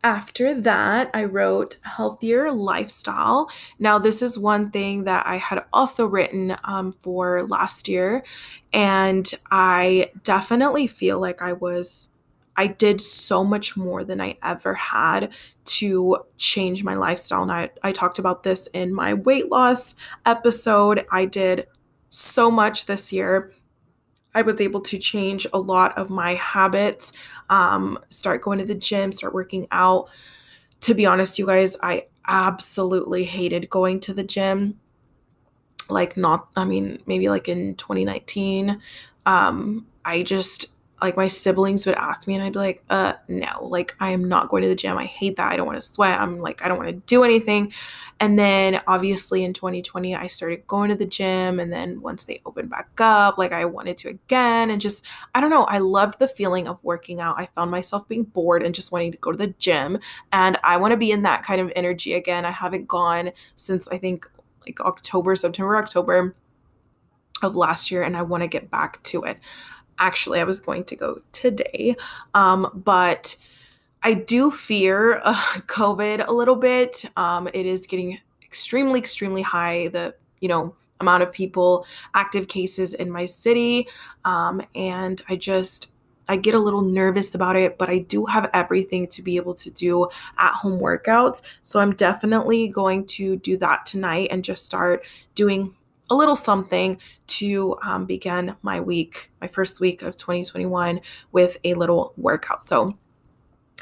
after 0.03 0.53
that, 0.53 1.09
I 1.15 1.23
wrote 1.23 1.79
healthier 1.81 2.51
lifestyle. 2.51 3.49
Now, 3.79 3.97
this 3.97 4.21
is 4.21 4.37
one 4.37 4.69
thing 4.69 5.05
that 5.05 5.25
I 5.25 5.37
had 5.37 5.63
also 5.73 6.05
written 6.05 6.55
um, 6.63 6.93
for 6.99 7.41
last 7.41 7.87
year, 7.87 8.23
and 8.71 9.27
I 9.49 10.11
definitely 10.21 10.85
feel 10.85 11.19
like 11.19 11.41
I 11.41 11.53
was 11.53 12.09
I 12.57 12.67
did 12.67 13.01
so 13.01 13.43
much 13.43 13.75
more 13.75 14.03
than 14.03 14.21
I 14.21 14.37
ever 14.43 14.73
had 14.73 15.33
to 15.65 16.17
change 16.37 16.83
my 16.83 16.95
lifestyle. 16.95 17.41
And 17.41 17.51
I, 17.51 17.69
I 17.83 17.91
talked 17.91 18.19
about 18.19 18.43
this 18.43 18.67
in 18.67 18.93
my 18.93 19.13
weight 19.13 19.51
loss 19.51 19.95
episode. 20.25 21.05
I 21.11 21.25
did 21.25 21.67
so 22.09 22.49
much 22.49 22.85
this 22.85 23.11
year. 23.11 23.51
I 24.33 24.41
was 24.41 24.59
able 24.59 24.81
to 24.81 24.97
change 24.97 25.47
a 25.53 25.59
lot 25.59 25.97
of 25.97 26.09
my 26.09 26.35
habits, 26.35 27.13
um, 27.49 27.99
start 28.09 28.41
going 28.41 28.59
to 28.59 28.65
the 28.65 28.75
gym, 28.75 29.11
start 29.11 29.33
working 29.33 29.67
out. 29.71 30.09
To 30.81 30.93
be 30.93 31.05
honest, 31.05 31.39
you 31.39 31.45
guys, 31.45 31.77
I 31.81 32.07
absolutely 32.27 33.23
hated 33.23 33.69
going 33.69 34.01
to 34.01 34.13
the 34.13 34.23
gym. 34.23 34.79
Like, 35.89 36.17
not, 36.17 36.49
I 36.55 36.65
mean, 36.65 37.01
maybe 37.05 37.29
like 37.29 37.47
in 37.47 37.75
2019. 37.75 38.81
Um, 39.25 39.87
I 40.03 40.21
just 40.21 40.67
like 41.01 41.17
my 41.17 41.27
siblings 41.27 41.85
would 41.85 41.95
ask 41.95 42.25
me 42.25 42.35
and 42.35 42.43
I'd 42.43 42.53
be 42.53 42.59
like, 42.59 42.83
uh, 42.89 43.13
no, 43.27 43.65
like 43.65 43.95
I 43.99 44.11
am 44.11 44.23
not 44.23 44.47
going 44.47 44.63
to 44.63 44.69
the 44.69 44.75
gym. 44.75 44.97
I 44.97 45.05
hate 45.05 45.35
that. 45.35 45.51
I 45.51 45.57
don't 45.57 45.65
want 45.65 45.79
to 45.79 45.85
sweat. 45.85 46.19
I'm 46.19 46.39
like, 46.39 46.63
I 46.63 46.69
don't 46.69 46.77
want 46.77 46.89
to 46.89 46.95
do 46.95 47.23
anything. 47.23 47.73
And 48.21 48.39
then 48.39 48.81
obviously 48.87 49.43
in 49.43 49.51
2020, 49.51 50.15
I 50.15 50.27
started 50.27 50.65
going 50.67 50.89
to 50.89 50.95
the 50.95 51.05
gym. 51.05 51.59
And 51.59 51.71
then 51.71 52.01
once 52.01 52.23
they 52.23 52.41
opened 52.45 52.69
back 52.69 52.89
up, 52.99 53.37
like 53.37 53.51
I 53.51 53.65
wanted 53.65 53.97
to 53.97 54.09
again. 54.09 54.69
And 54.69 54.79
just, 54.79 55.05
I 55.33 55.41
don't 55.41 55.49
know, 55.49 55.65
I 55.65 55.79
loved 55.79 56.17
the 56.19 56.29
feeling 56.29 56.67
of 56.67 56.81
working 56.81 57.19
out. 57.19 57.35
I 57.37 57.47
found 57.47 57.71
myself 57.71 58.07
being 58.07 58.23
bored 58.23 58.63
and 58.63 58.73
just 58.73 58.93
wanting 58.93 59.11
to 59.11 59.17
go 59.17 59.31
to 59.33 59.37
the 59.37 59.53
gym. 59.59 59.99
And 60.31 60.57
I 60.63 60.77
want 60.77 60.91
to 60.91 60.97
be 60.97 61.11
in 61.11 61.23
that 61.23 61.43
kind 61.43 61.59
of 61.59 61.73
energy 61.75 62.13
again. 62.13 62.45
I 62.45 62.51
haven't 62.51 62.87
gone 62.87 63.31
since 63.57 63.89
I 63.89 63.97
think 63.97 64.29
like 64.65 64.79
October, 64.79 65.35
September, 65.35 65.75
October 65.75 66.35
of 67.43 67.55
last 67.57 67.91
year. 67.91 68.01
And 68.01 68.15
I 68.15 68.21
want 68.21 68.43
to 68.43 68.47
get 68.47 68.71
back 68.71 69.03
to 69.03 69.23
it 69.23 69.39
actually, 69.99 70.39
I 70.39 70.43
was 70.43 70.59
going 70.59 70.83
to 70.85 70.95
go 70.95 71.21
today, 71.31 71.95
um, 72.33 72.81
but 72.85 73.35
I 74.03 74.13
do 74.13 74.51
fear 74.51 75.19
uh, 75.23 75.33
COVID 75.67 76.27
a 76.27 76.33
little 76.33 76.55
bit. 76.55 77.05
Um, 77.17 77.47
it 77.53 77.65
is 77.65 77.87
getting 77.87 78.19
extremely, 78.43 78.99
extremely 78.99 79.41
high. 79.41 79.87
The 79.89 80.15
you 80.39 80.47
know 80.47 80.75
amount 81.01 81.23
of 81.23 81.31
people 81.31 81.85
active 82.13 82.47
cases 82.47 82.93
in 82.93 83.11
my 83.11 83.25
city, 83.25 83.87
um, 84.23 84.61
and 84.75 85.21
I 85.27 85.35
just 85.35 85.91
I 86.27 86.37
get 86.37 86.55
a 86.55 86.59
little 86.59 86.81
nervous 86.81 87.35
about 87.35 87.55
it, 87.55 87.77
but 87.77 87.89
I 87.89 87.99
do 87.99 88.25
have 88.25 88.49
everything 88.53 89.07
to 89.07 89.21
be 89.21 89.37
able 89.37 89.53
to 89.55 89.69
do 89.69 90.07
at 90.37 90.53
home 90.53 90.79
workouts. 90.79 91.41
So 91.61 91.79
I'm 91.79 91.93
definitely 91.93 92.67
going 92.67 93.05
to 93.07 93.37
do 93.37 93.57
that 93.57 93.85
tonight 93.85 94.29
and 94.31 94.43
just 94.43 94.65
start 94.65 95.05
doing 95.35 95.73
a 96.09 96.15
little 96.15 96.35
something 96.35 96.99
to 97.27 97.77
um, 97.83 98.05
begin 98.05 98.55
my 98.61 98.79
week, 98.79 99.31
my 99.41 99.47
first 99.47 99.79
week 99.79 100.01
of 100.01 100.15
2021 100.15 101.01
with 101.31 101.57
a 101.63 101.73
little 101.73 102.13
workout. 102.17 102.63
So 102.63 102.97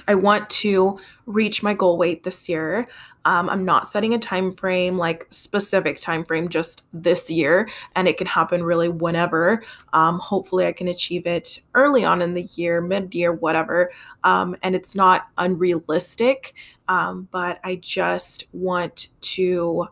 I 0.07 0.15
want 0.15 0.49
to 0.49 0.99
reach 1.25 1.63
my 1.63 1.73
goal 1.73 1.97
weight 1.97 2.23
this 2.23 2.49
year. 2.49 2.87
Um, 3.25 3.49
I'm 3.49 3.63
not 3.63 3.87
setting 3.87 4.13
a 4.13 4.19
time 4.19 4.51
frame, 4.51 4.97
like 4.97 5.27
specific 5.29 5.97
time 5.97 6.25
frame, 6.25 6.49
just 6.49 6.83
this 6.91 7.29
year, 7.29 7.69
and 7.95 8.07
it 8.07 8.17
can 8.17 8.27
happen 8.27 8.63
really 8.63 8.89
whenever. 8.89 9.63
Um, 9.93 10.19
hopefully, 10.19 10.65
I 10.65 10.73
can 10.73 10.87
achieve 10.87 11.25
it 11.25 11.61
early 11.73 12.03
on 12.03 12.21
in 12.21 12.33
the 12.33 12.43
year, 12.55 12.81
mid 12.81 13.13
year, 13.13 13.31
whatever. 13.31 13.91
Um, 14.23 14.55
and 14.63 14.75
it's 14.75 14.95
not 14.95 15.27
unrealistic, 15.37 16.53
um, 16.87 17.29
but 17.31 17.59
I 17.63 17.75
just 17.75 18.45
want 18.51 19.09
to 19.21 19.87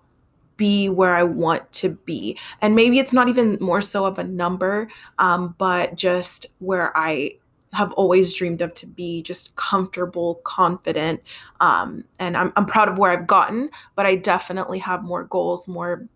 be 0.61 0.89
where 0.89 1.15
I 1.15 1.23
want 1.23 1.71
to 1.71 1.89
be. 1.89 2.37
And 2.61 2.75
maybe 2.75 2.99
it's 2.99 3.13
not 3.13 3.27
even 3.27 3.57
more 3.59 3.81
so 3.81 4.05
of 4.05 4.19
a 4.19 4.23
number, 4.23 4.87
um, 5.17 5.55
but 5.57 5.95
just 5.95 6.45
where 6.59 6.95
I 6.95 7.37
have 7.73 7.91
always 7.93 8.31
dreamed 8.31 8.61
of 8.61 8.71
to 8.75 8.85
be 8.85 9.23
just 9.23 9.55
comfortable, 9.55 10.35
confident. 10.43 11.19
Um, 11.61 12.03
and 12.19 12.37
I'm, 12.37 12.53
I'm 12.55 12.67
proud 12.67 12.89
of 12.89 12.99
where 12.99 13.09
I've 13.09 13.25
gotten, 13.25 13.71
but 13.95 14.05
I 14.05 14.13
definitely 14.15 14.77
have 14.77 15.01
more 15.01 15.23
goals, 15.23 15.67
more 15.67 16.07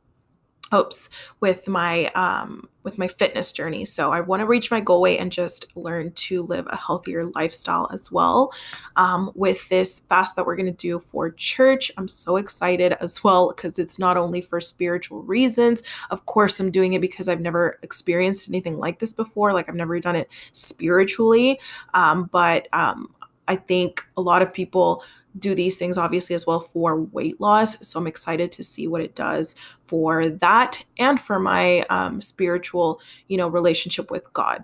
hopes 0.71 1.10
with 1.39 1.67
my 1.67 2.10
um, 2.10 2.69
with 2.86 2.98
my 2.98 3.08
fitness 3.08 3.52
journey. 3.52 3.84
So 3.84 4.13
I 4.13 4.21
want 4.21 4.39
to 4.41 4.45
reach 4.45 4.71
my 4.71 4.80
goal 4.80 5.02
weight 5.02 5.19
and 5.19 5.32
just 5.32 5.65
learn 5.76 6.12
to 6.12 6.43
live 6.43 6.67
a 6.69 6.78
healthier 6.78 7.26
lifestyle 7.36 7.89
as 7.91 8.12
well. 8.12 8.54
Um, 8.95 9.32
with 9.36 9.67
this 9.69 10.02
fast 10.08 10.36
that 10.36 10.45
we're 10.45 10.56
going 10.56 10.67
to 10.67 10.71
do 10.71 11.00
for 11.00 11.32
church, 11.32 11.91
I'm 11.98 12.08
so 12.08 12.38
excited 12.38 12.93
as 13.02 13.24
well 13.24 13.50
because 13.50 13.80
it's 13.80 14.00
not 14.00 14.15
only 14.15 14.39
for 14.39 14.62
spiritual 14.62 15.24
reasons. 15.24 15.82
Of 16.12 16.28
course, 16.28 16.60
I'm 16.60 16.71
doing 16.71 16.93
it 16.93 17.02
because 17.02 17.28
I've 17.28 17.41
never 17.41 17.80
experienced 17.82 18.48
anything 18.48 18.78
like 18.78 19.00
this 19.00 19.12
before. 19.12 19.52
Like 19.52 19.67
I've 19.67 19.76
never 19.76 20.00
done 20.00 20.15
it 20.15 20.30
spiritually, 20.54 21.60
um, 21.95 22.30
but 22.32 22.67
um, 22.71 23.13
I 23.48 23.56
think 23.56 24.06
a 24.15 24.21
lot 24.21 24.41
of 24.41 24.54
people 24.54 25.04
do 25.38 25.56
these 25.56 25.78
things 25.78 25.98
obviously 25.98 26.34
as 26.34 26.45
well 26.45 26.62
for 26.62 27.02
weight 27.02 27.39
loss. 27.41 27.86
So 27.88 28.00
I'm 28.00 28.08
excited 28.08 28.52
to 28.54 28.63
see 28.63 28.88
what 28.88 29.02
it 29.02 29.15
does 29.15 29.56
for 29.86 30.30
that 30.30 30.84
and 30.98 31.19
for 31.19 31.39
my 31.39 31.82
um, 31.89 32.21
spiritual, 32.21 33.02
you 33.28 33.38
know, 33.38 33.48
relationship 33.48 34.12
with 34.12 34.32
God 34.34 34.63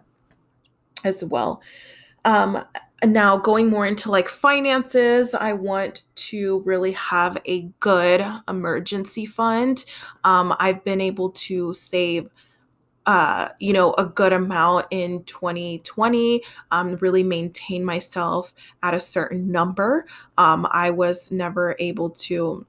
as 1.04 1.24
well. 1.24 1.62
Um, 2.26 2.64
now 3.04 3.36
going 3.36 3.68
more 3.68 3.88
into 3.88 4.12
like 4.12 4.28
finances 4.28 5.34
i 5.34 5.52
want 5.54 6.04
to 6.14 6.62
really 6.66 6.92
have 6.92 7.36
a 7.46 7.64
good 7.80 8.24
emergency 8.48 9.26
fund 9.26 9.86
um, 10.24 10.56
i've 10.60 10.84
been 10.84 11.02
able 11.02 11.32
to 11.32 11.74
save 11.74 12.30
uh, 13.12 13.50
you 13.60 13.74
know, 13.74 13.94
a 13.98 14.06
good 14.06 14.32
amount 14.32 14.88
in 14.90 15.22
2020, 15.26 16.42
um, 16.72 16.96
really 17.02 17.24
maintain 17.24 17.84
myself 17.84 18.54
at 18.84 18.94
a 18.94 19.02
certain 19.02 19.52
number. 19.52 20.06
Um, 20.38 20.66
I 20.72 20.92
was 20.92 21.30
never 21.30 21.76
able 21.78 22.12
to 22.12 22.66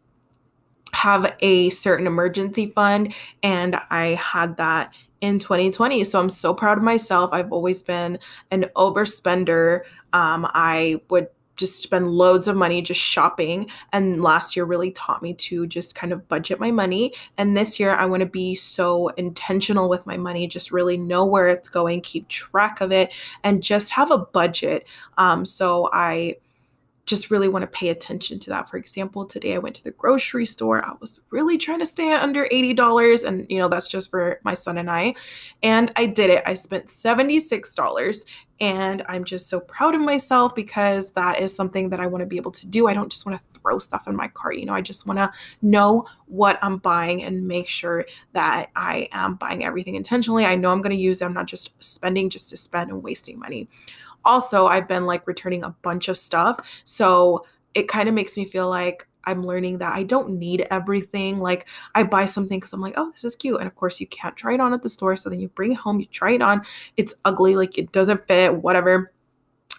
have 0.94 1.33
a 1.38 1.70
certain 1.70 2.09
emergency 2.09 2.66
fund, 2.66 3.14
and 3.44 3.76
I 3.90 4.14
had 4.14 4.57
that 4.57 4.92
in 5.20 5.38
2020. 5.38 6.02
So 6.02 6.18
I'm 6.18 6.28
so 6.28 6.52
proud 6.52 6.76
of 6.76 6.83
myself. 6.83 7.31
I've 7.33 7.52
always 7.52 7.81
been 7.81 8.18
an 8.50 8.66
overspender. 8.74 9.83
Um, 10.12 10.50
I 10.55 11.00
would 11.09 11.28
just 11.57 11.83
spend 11.83 12.11
loads 12.11 12.49
of 12.49 12.57
money 12.57 12.83
just 12.83 13.01
shopping. 13.01 13.71
And 13.93 14.23
last 14.23 14.57
year 14.57 14.65
really 14.65 14.91
taught 14.93 15.23
me 15.23 15.35
to 15.35 15.67
just 15.67 15.95
kind 15.95 16.12
of 16.12 16.27
budget 16.29 16.61
my 16.61 16.71
money. 16.71 17.15
And 17.38 17.57
this 17.57 17.79
year, 17.79 17.95
I 17.95 18.07
want 18.07 18.21
to 18.21 18.27
be 18.27 18.55
so 18.55 19.09
intentional 19.09 19.88
with 19.88 20.07
my 20.07 20.17
money, 20.17 20.47
just 20.47 20.73
really 20.73 20.97
know 20.97 21.25
where 21.25 21.49
it's 21.49 21.69
going, 21.69 22.01
keep 22.01 22.29
track 22.29 22.81
of 22.81 22.93
it, 22.93 23.12
and 23.45 23.62
just 23.62 23.91
have 23.93 24.11
a 24.11 24.19
budget. 24.19 24.88
Um, 25.19 25.45
so 25.45 25.88
I 25.93 26.37
just 27.05 27.31
really 27.31 27.49
want 27.49 27.62
to 27.62 27.67
pay 27.67 27.88
attention 27.88 28.38
to 28.38 28.51
that. 28.51 28.69
For 28.69 28.77
example, 28.77 29.25
today 29.25 29.55
I 29.55 29.59
went 29.59 29.75
to 29.77 29.85
the 29.85 29.91
grocery 29.91 30.47
store. 30.47 30.85
I 30.85 30.93
was 31.01 31.21
really 31.31 31.59
trying 31.59 31.81
to 31.81 31.87
stay 31.87 32.12
under 32.12 32.47
$80 32.47 33.25
and 33.25 33.47
you 33.51 33.59
know 33.59 33.69
that's 33.69 33.88
just 33.88 34.11
for 34.11 34.38
my 34.45 34.55
son 34.55 34.79
and 34.79 34.91
I. 34.91 35.15
And 35.62 35.93
I 35.97 36.07
did 36.07 36.31
it. 36.31 36.45
I 36.47 36.55
spent 36.55 36.87
$76 36.87 38.25
and 38.61 39.03
I'm 39.09 39.25
just 39.25 39.49
so 39.49 39.59
proud 39.59 39.97
of 39.97 40.01
myself 40.01 40.55
because 40.55 41.11
that 41.12 41.41
is 41.41 41.55
something 41.55 41.88
that 41.88 41.99
I 41.99 42.07
want 42.07 42.23
to 42.23 42.27
be 42.27 42.37
able 42.37 42.53
to 42.53 42.67
do. 42.69 42.87
I 42.87 42.95
don't 42.95 43.11
just 43.11 43.27
want 43.27 43.41
to 43.41 43.61
throw 43.61 43.81
stuff 43.81 44.07
in 44.07 44.15
my 44.15 44.29
cart, 44.29 44.57
you 44.57 44.67
know. 44.67 44.75
I 44.75 44.81
just 44.81 45.05
want 45.05 45.19
to 45.19 45.33
know 45.61 46.07
what 46.27 46.61
I'm 46.62 46.77
buying 46.77 47.25
and 47.25 47.49
make 47.49 47.67
sure 47.67 48.07
that 48.35 48.71
I 48.77 49.09
am 49.11 49.35
buying 49.35 49.65
everything 49.65 49.97
intentionally. 49.97 50.45
I 50.45 50.55
know 50.55 50.71
I'm 50.71 50.81
going 50.81 50.97
to 50.97 51.03
use 51.03 51.21
it. 51.21 51.25
I'm 51.25 51.35
not 51.35 51.47
just 51.47 51.73
spending 51.83 52.31
just 52.31 52.51
to 52.51 52.57
spend 52.57 52.91
and 52.91 53.03
wasting 53.03 53.41
money 53.41 53.69
also 54.24 54.66
I've 54.66 54.88
been 54.88 55.06
like 55.06 55.26
returning 55.26 55.64
a 55.64 55.70
bunch 55.82 56.08
of 56.08 56.18
stuff. 56.18 56.82
So 56.85 57.46
it 57.74 57.88
kind 57.88 58.08
of 58.08 58.14
makes 58.14 58.37
me 58.37 58.44
feel 58.44 58.68
like 58.68 59.08
I'm 59.24 59.42
learning 59.42 59.78
that 59.78 59.94
I 59.94 60.02
don't 60.02 60.38
need 60.38 60.66
everything. 60.70 61.38
Like 61.38 61.68
I 61.94 62.02
buy 62.02 62.24
something 62.24 62.58
because 62.58 62.72
I'm 62.72 62.80
like, 62.80 62.94
oh, 62.96 63.11
this 63.12 63.24
is 63.24 63.37
cute. 63.37 63.58
And 63.58 63.66
of 63.66 63.76
course 63.76 64.00
you 64.00 64.06
can't 64.08 64.37
try 64.37 64.54
it 64.54 64.61
on 64.61 64.72
at 64.72 64.82
the 64.82 64.88
store. 64.88 65.16
So 65.16 65.30
then 65.30 65.40
you 65.40 65.48
bring 65.48 65.72
it 65.72 65.78
home, 65.78 66.00
you 66.00 66.06
try 66.06 66.32
it 66.32 66.42
on, 66.42 66.62
it's 66.96 67.14
ugly, 67.24 67.54
like 67.54 67.78
it 67.78 67.92
doesn't 67.92 68.26
fit, 68.26 68.54
whatever. 68.54 69.12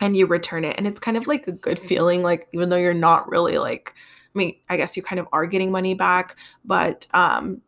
And 0.02 0.18
you 0.18 0.26
return 0.26 0.66
it. 0.66 0.76
And 0.78 0.88
it's 0.88 1.00
kind 1.00 1.18
of 1.18 1.28
like 1.28 1.48
a 1.48 1.52
good 1.52 1.80
feeling, 1.80 2.24
like 2.24 2.48
even 2.52 2.70
though 2.70 2.78
you're 2.78 2.94
not 2.94 3.30
really 3.30 3.58
like, 3.58 3.94
I 4.34 4.38
mean, 4.38 4.56
I 4.70 4.78
guess 4.78 4.98
you 4.98 5.04
kind 5.04 5.20
of 5.20 5.28
are 5.32 5.46
getting 5.46 5.72
money 5.72 5.94
back, 5.94 6.38
but 6.66 7.06
um, 7.14 7.62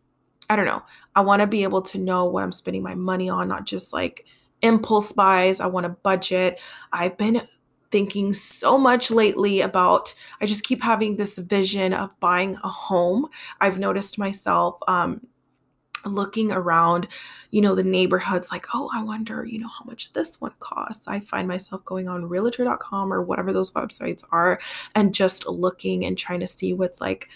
I 0.49 0.55
don't 0.55 0.65
know. 0.65 0.81
I 1.15 1.21
want 1.21 1.41
to 1.41 1.47
be 1.47 1.63
able 1.63 1.81
to 1.83 1.97
know 1.97 2.25
what 2.25 2.43
I'm 2.43 2.51
spending 2.51 2.83
my 2.83 2.95
money 2.95 3.29
on, 3.29 3.47
not 3.47 3.65
just 3.65 3.93
like 3.93 4.25
impulse 4.61 5.11
buys. 5.11 5.59
I 5.59 5.67
want 5.67 5.85
to 5.85 5.89
budget. 5.89 6.61
I've 6.91 7.17
been 7.17 7.41
thinking 7.91 8.33
so 8.33 8.77
much 8.77 9.09
lately 9.11 9.61
about 9.61 10.13
i 10.41 10.45
just 10.45 10.65
keep 10.65 10.81
having 10.81 11.15
this 11.15 11.37
vision 11.37 11.93
of 11.93 12.19
buying 12.19 12.57
a 12.63 12.67
home 12.67 13.27
i've 13.61 13.79
noticed 13.79 14.17
myself 14.17 14.77
um, 14.87 15.21
looking 16.05 16.51
around 16.51 17.07
you 17.51 17.61
know 17.61 17.73
the 17.73 17.83
neighborhoods 17.83 18.51
like 18.51 18.65
oh 18.73 18.89
i 18.93 19.03
wonder 19.03 19.45
you 19.45 19.59
know 19.59 19.67
how 19.67 19.85
much 19.85 20.11
this 20.13 20.39
one 20.41 20.51
costs 20.59 21.07
i 21.07 21.19
find 21.19 21.47
myself 21.47 21.83
going 21.85 22.07
on 22.07 22.27
realtor.com 22.27 23.11
or 23.11 23.21
whatever 23.21 23.53
those 23.53 23.71
websites 23.71 24.23
are 24.31 24.59
and 24.93 25.13
just 25.13 25.47
looking 25.47 26.05
and 26.05 26.17
trying 26.17 26.39
to 26.39 26.47
see 26.47 26.73
what's 26.73 27.01
like 27.01 27.29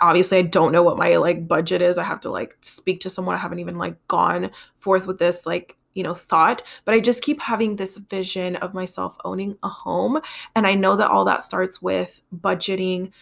obviously 0.00 0.38
i 0.38 0.42
don't 0.42 0.72
know 0.72 0.82
what 0.82 0.98
my 0.98 1.16
like 1.16 1.46
budget 1.46 1.80
is 1.80 1.98
i 1.98 2.04
have 2.04 2.20
to 2.20 2.30
like 2.30 2.56
speak 2.60 3.00
to 3.00 3.10
someone 3.10 3.34
i 3.34 3.38
haven't 3.38 3.58
even 3.58 3.78
like 3.78 3.96
gone 4.08 4.50
forth 4.76 5.06
with 5.06 5.18
this 5.18 5.46
like 5.46 5.76
you 5.94 6.02
know 6.02 6.14
thought 6.14 6.62
but 6.84 6.94
i 6.94 7.00
just 7.00 7.22
keep 7.22 7.40
having 7.40 7.76
this 7.76 7.96
vision 7.96 8.56
of 8.56 8.74
myself 8.74 9.16
owning 9.24 9.56
a 9.62 9.68
home. 9.68 10.20
And 10.54 10.66
i 10.66 10.74
know 10.74 10.96
that 10.96 11.10
all 11.10 11.24
that 11.24 11.42
starts 11.42 11.80
with 11.80 12.20
budgeting 12.40 13.12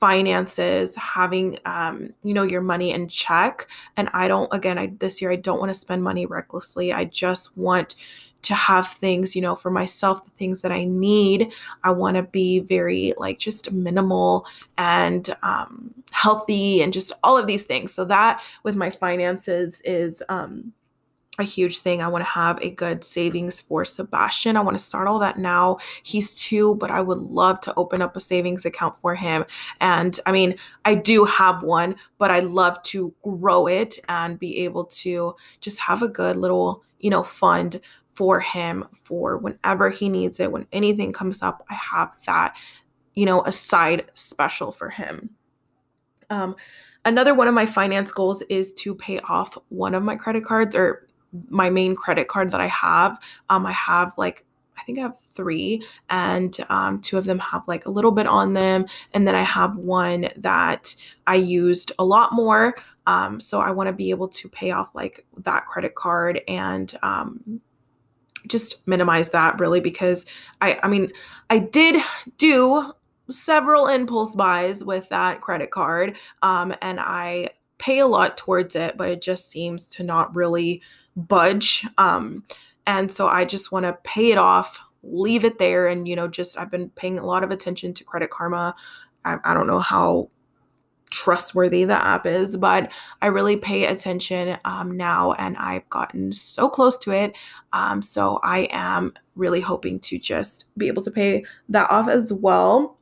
finances 0.00 0.96
having 0.96 1.58
um, 1.66 2.12
you 2.24 2.32
know 2.32 2.42
your 2.42 2.62
money 2.62 2.90
in 2.92 3.06
check. 3.08 3.68
And 3.96 4.08
i 4.14 4.28
don't 4.28 4.52
again 4.52 4.78
i 4.78 4.92
this 4.98 5.20
year 5.20 5.30
i 5.30 5.36
don't 5.36 5.60
want 5.60 5.70
to 5.72 5.78
spend 5.78 6.02
money 6.02 6.26
recklessly. 6.26 6.92
I 6.92 7.04
just 7.04 7.56
want 7.56 7.96
to 8.42 8.54
have 8.54 8.88
things 8.88 9.36
you 9.36 9.42
know 9.42 9.54
for 9.54 9.70
myself 9.70 10.24
the 10.24 10.30
things 10.30 10.62
that 10.62 10.72
i 10.72 10.84
need. 10.84 11.52
I 11.84 11.90
want 11.90 12.16
to 12.16 12.22
be 12.22 12.60
very 12.60 13.12
like 13.18 13.38
just 13.38 13.70
minimal 13.70 14.46
and 14.78 15.28
um, 15.42 15.94
healthy 16.10 16.82
and 16.82 16.92
just 16.92 17.12
all 17.22 17.36
of 17.36 17.46
these 17.46 17.66
things. 17.66 17.92
So 17.92 18.04
that 18.06 18.42
with 18.62 18.76
my 18.76 18.90
finances 18.90 19.82
is 19.84 20.22
um, 20.28 20.72
a 21.40 21.44
huge 21.44 21.80
thing. 21.80 22.02
I 22.02 22.08
want 22.08 22.22
to 22.22 22.30
have 22.30 22.60
a 22.62 22.70
good 22.70 23.04
savings 23.04 23.60
for 23.60 23.84
Sebastian. 23.84 24.56
I 24.56 24.60
want 24.60 24.78
to 24.78 24.84
start 24.84 25.08
all 25.08 25.18
that 25.20 25.38
now. 25.38 25.78
He's 26.02 26.34
two, 26.34 26.74
but 26.76 26.90
I 26.90 27.00
would 27.00 27.18
love 27.18 27.60
to 27.60 27.74
open 27.76 28.02
up 28.02 28.16
a 28.16 28.20
savings 28.20 28.64
account 28.64 28.96
for 29.00 29.14
him. 29.14 29.44
And 29.80 30.18
I 30.26 30.32
mean, 30.32 30.56
I 30.84 30.94
do 30.94 31.24
have 31.24 31.62
one, 31.62 31.96
but 32.18 32.30
I 32.30 32.40
love 32.40 32.80
to 32.84 33.14
grow 33.22 33.66
it 33.66 33.98
and 34.08 34.38
be 34.38 34.58
able 34.58 34.84
to 34.84 35.34
just 35.60 35.78
have 35.78 36.02
a 36.02 36.08
good 36.08 36.36
little, 36.36 36.82
you 36.98 37.10
know, 37.10 37.22
fund 37.22 37.80
for 38.14 38.40
him 38.40 38.86
for 39.04 39.38
whenever 39.38 39.88
he 39.88 40.08
needs 40.08 40.40
it. 40.40 40.52
When 40.52 40.66
anything 40.72 41.12
comes 41.12 41.42
up, 41.42 41.64
I 41.70 41.74
have 41.74 42.12
that, 42.26 42.56
you 43.14 43.24
know, 43.24 43.42
aside 43.44 44.06
special 44.14 44.72
for 44.72 44.90
him. 44.90 45.30
Um, 46.28 46.56
another 47.04 47.34
one 47.34 47.48
of 47.48 47.54
my 47.54 47.66
finance 47.66 48.12
goals 48.12 48.42
is 48.42 48.72
to 48.74 48.94
pay 48.94 49.20
off 49.20 49.56
one 49.68 49.94
of 49.94 50.02
my 50.02 50.16
credit 50.16 50.44
cards 50.44 50.76
or 50.76 51.08
my 51.48 51.70
main 51.70 51.94
credit 51.94 52.28
card 52.28 52.50
that 52.50 52.60
I 52.60 52.66
have. 52.68 53.18
Um, 53.48 53.66
I 53.66 53.72
have 53.72 54.12
like 54.16 54.44
I 54.80 54.82
think 54.82 54.98
I 54.98 55.02
have 55.02 55.20
three, 55.34 55.82
and 56.08 56.56
um, 56.70 57.00
two 57.00 57.18
of 57.18 57.24
them 57.24 57.38
have 57.38 57.62
like 57.68 57.84
a 57.84 57.90
little 57.90 58.12
bit 58.12 58.26
on 58.26 58.54
them. 58.54 58.86
And 59.12 59.28
then 59.28 59.34
I 59.34 59.42
have 59.42 59.76
one 59.76 60.30
that 60.36 60.96
I 61.26 61.34
used 61.34 61.92
a 61.98 62.04
lot 62.04 62.32
more. 62.32 62.74
Um, 63.06 63.40
so 63.40 63.60
I 63.60 63.72
want 63.72 63.88
to 63.88 63.92
be 63.92 64.10
able 64.10 64.28
to 64.28 64.48
pay 64.48 64.70
off 64.70 64.94
like 64.94 65.26
that 65.38 65.66
credit 65.66 65.94
card 65.96 66.40
and 66.48 66.96
um, 67.02 67.60
just 68.46 68.86
minimize 68.88 69.30
that 69.30 69.60
really 69.60 69.80
because 69.80 70.24
I, 70.60 70.78
I 70.82 70.88
mean, 70.88 71.12
I 71.50 71.58
did 71.58 72.02
do 72.38 72.92
several 73.28 73.86
impulse 73.86 74.34
buys 74.34 74.82
with 74.82 75.08
that 75.10 75.40
credit 75.40 75.70
card 75.70 76.16
um, 76.42 76.74
and 76.80 76.98
I 76.98 77.50
pay 77.78 77.98
a 78.00 78.06
lot 78.06 78.36
towards 78.36 78.76
it, 78.76 78.96
but 78.96 79.08
it 79.08 79.22
just 79.22 79.50
seems 79.50 79.88
to 79.88 80.02
not 80.02 80.34
really 80.34 80.82
budge. 81.16 81.86
Um, 81.98 82.44
and 82.86 83.10
so 83.10 83.28
I 83.28 83.44
just 83.44 83.72
want 83.72 83.86
to 83.86 83.98
pay 84.04 84.32
it 84.32 84.38
off, 84.38 84.80
leave 85.02 85.44
it 85.44 85.58
there. 85.58 85.86
And, 85.86 86.08
you 86.08 86.16
know, 86.16 86.28
just 86.28 86.58
I've 86.58 86.70
been 86.70 86.90
paying 86.90 87.18
a 87.18 87.26
lot 87.26 87.44
of 87.44 87.50
attention 87.50 87.94
to 87.94 88.04
Credit 88.04 88.30
Karma. 88.30 88.74
I, 89.24 89.36
I 89.44 89.54
don't 89.54 89.66
know 89.66 89.80
how 89.80 90.30
trustworthy 91.10 91.84
the 91.84 91.94
app 91.94 92.24
is, 92.24 92.56
but 92.56 92.92
I 93.20 93.26
really 93.26 93.56
pay 93.56 93.86
attention 93.86 94.58
um, 94.64 94.96
now 94.96 95.32
and 95.32 95.56
I've 95.56 95.88
gotten 95.90 96.32
so 96.32 96.68
close 96.68 96.96
to 96.98 97.10
it. 97.10 97.36
Um, 97.72 98.00
so 98.00 98.38
I 98.42 98.68
am 98.70 99.12
really 99.34 99.60
hoping 99.60 99.98
to 100.00 100.18
just 100.18 100.70
be 100.78 100.86
able 100.86 101.02
to 101.02 101.10
pay 101.10 101.44
that 101.68 101.90
off 101.90 102.08
as 102.08 102.32
well. 102.32 102.96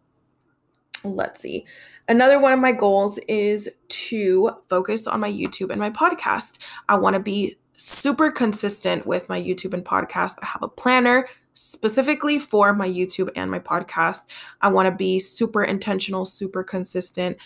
Let's 1.05 1.41
see. 1.41 1.67
Another 2.09 2.41
one 2.41 2.53
of 2.53 2.59
my 2.59 2.73
goals 2.73 3.19
is 3.29 3.69
to 3.89 4.51
focus 4.69 5.07
on 5.07 5.21
my 5.21 5.31
YouTube 5.31 5.71
and 5.71 5.79
my 5.79 5.91
podcast. 5.91 6.59
I 6.89 6.97
want 6.97 7.15
to 7.15 7.21
be 7.21 7.59
super 7.79 8.31
consistent 8.31 9.07
with 9.07 9.29
my 9.29 9.41
YouTube 9.41 9.73
and 9.73 9.85
podcast. 9.85 10.35
I 10.43 10.47
have 10.47 10.63
a 10.63 10.69
planner 10.69 11.27
specifically 11.55 12.39
for 12.39 12.75
my 12.75 12.89
YouTube 12.89 13.31
and 13.35 13.51
my 13.51 13.59
podcast. 13.59 14.21
I 14.61 14.69
want 14.69 14.87
to 14.87 14.95
be 14.95 15.19
super 15.19 15.65
intentional, 15.65 16.27
super 16.27 16.63
consistent, 16.63 17.39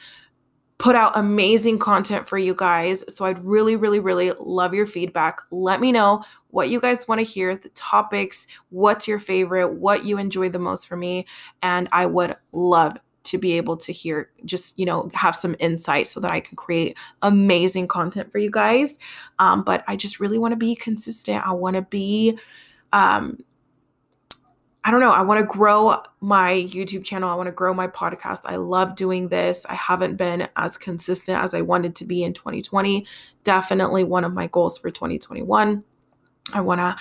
put 0.79 0.97
out 0.97 1.13
amazing 1.15 1.79
content 1.79 2.27
for 2.27 2.39
you 2.39 2.55
guys. 2.55 3.05
So 3.15 3.25
I'd 3.25 3.45
really, 3.45 3.77
really, 3.77 4.01
really 4.01 4.33
love 4.33 4.75
your 4.75 4.87
feedback. 4.87 5.39
Let 5.51 5.81
me 5.81 5.93
know 5.93 6.25
what 6.49 6.71
you 6.71 6.81
guys 6.81 7.07
want 7.07 7.21
to 7.21 7.25
hear, 7.25 7.57
the 7.57 7.69
topics, 7.71 8.47
what's 8.71 9.07
your 9.07 9.21
favorite, 9.21 9.69
what 9.69 10.05
you 10.05 10.19
enjoy 10.19 10.49
the 10.49 10.59
most 10.59 10.89
for 10.89 10.97
me. 10.97 11.27
And 11.63 11.89
I 11.93 12.07
would 12.07 12.35
love 12.53 12.99
to 13.25 13.39
be 13.39 13.53
able 13.53 13.77
to 13.77 13.93
hear 13.93 14.31
just 14.45 14.79
you 14.79 14.85
know 14.85 15.11
have 15.15 15.37
some 15.37 15.57
insight 15.59 16.07
so 16.07 16.21
that 16.21 16.31
i 16.31 16.41
can 16.41 16.57
create 16.57 16.97
amazing 17.23 17.87
content 17.87 18.31
for 18.31 18.39
you 18.39 18.51
guys 18.51 18.99
um, 19.39 19.63
but 19.63 19.85
i 19.89 19.97
just 19.97 20.21
really 20.21 20.39
want 20.39 20.53
to 20.53 20.57
be 20.57 20.75
consistent 20.75 21.47
i 21.47 21.53
want 21.53 21.77
to 21.77 21.83
be 21.83 22.39
um, 22.93 23.39
I 24.85 24.91
don't 24.91 25.01
know. 25.01 25.13
I 25.13 25.23
want 25.23 25.39
to 25.39 25.47
grow 25.47 26.03
my 26.21 26.55
YouTube 26.55 27.05
channel. 27.05 27.31
I 27.31 27.35
want 27.35 27.47
to 27.47 27.53
grow 27.53 27.73
my 27.73 27.87
podcast. 27.87 28.41
I 28.47 28.57
love 28.57 28.97
doing 28.97 29.29
this. 29.29 29.65
I 29.69 29.75
haven't 29.75 30.17
been 30.17 30.49
as 30.57 30.77
consistent 30.77 31.39
as 31.39 31.55
I 31.55 31.61
wanted 31.61 31.95
to 31.97 32.05
be 32.05 32.25
in 32.25 32.33
2020. 32.33 33.07
Definitely 33.45 34.03
one 34.03 34.25
of 34.25 34.33
my 34.33 34.49
goals 34.49 34.79
for 34.79 34.91
2021. 34.91 35.85
I 36.53 36.61
want 36.61 36.81
to 36.81 36.97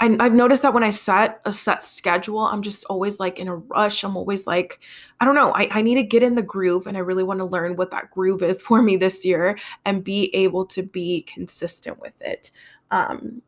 I, 0.00 0.16
I've 0.20 0.34
noticed 0.34 0.62
that 0.62 0.74
when 0.74 0.82
I 0.82 0.90
set 0.90 1.40
a 1.44 1.52
set 1.52 1.82
schedule, 1.82 2.40
I'm 2.40 2.62
just 2.62 2.84
always 2.86 3.20
like 3.20 3.38
in 3.38 3.48
a 3.48 3.56
rush. 3.56 4.02
I'm 4.02 4.16
always 4.16 4.46
like, 4.46 4.80
I 5.20 5.24
don't 5.24 5.34
know, 5.34 5.52
I, 5.54 5.68
I 5.70 5.82
need 5.82 5.94
to 5.96 6.02
get 6.02 6.22
in 6.22 6.34
the 6.34 6.42
groove 6.42 6.86
and 6.86 6.96
I 6.96 7.00
really 7.00 7.22
want 7.22 7.40
to 7.40 7.46
learn 7.46 7.76
what 7.76 7.90
that 7.92 8.10
groove 8.10 8.42
is 8.42 8.62
for 8.62 8.82
me 8.82 8.96
this 8.96 9.24
year 9.24 9.56
and 9.84 10.04
be 10.04 10.34
able 10.34 10.66
to 10.66 10.82
be 10.82 11.22
consistent 11.22 12.00
with 12.00 12.20
it. 12.20 12.50
Um, 12.90 13.42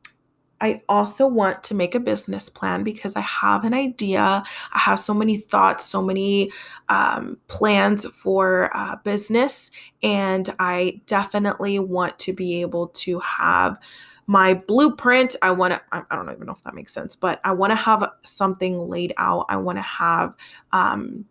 I 0.61 0.83
also 0.89 1.27
want 1.27 1.63
to 1.65 1.75
make 1.75 1.95
a 1.95 2.01
business 2.01 2.49
plan 2.49 2.83
because 2.83 3.15
I 3.15 3.21
have 3.21 3.65
an 3.65 3.75
idea. 3.75 4.43
I 4.73 4.79
have 4.79 4.99
so 4.99 5.13
many 5.13 5.37
thoughts, 5.37 5.85
so 5.85 6.01
many 6.01 6.51
um, 6.89 7.37
plans 7.49 8.07
for 8.07 8.71
uh, 8.75 8.97
business, 9.05 9.71
and 10.03 10.49
I 10.59 11.03
definitely 11.05 11.79
want 11.79 12.19
to 12.21 12.33
be 12.33 12.63
able 12.63 12.89
to 12.89 13.19
have 13.21 13.79
my 14.27 14.55
blueprint. 14.55 15.37
I 15.43 15.51
want 15.53 15.75
to, 15.75 15.81
I, 15.93 16.15
don't 16.15 16.31
even 16.31 16.47
know 16.47 16.53
if 16.53 16.63
that 16.63 16.75
makes 16.75 16.93
sense, 16.93 17.17
but 17.17 17.41
I 17.45 17.53
want 17.53 17.71
to 17.71 17.77
have 17.77 18.11
something 18.25 18.89
laid 18.89 19.15
out. 19.17 19.47
I 19.49 19.57
want 19.57 19.79
to 19.79 19.83
have 19.83 20.35
um, 20.73 21.25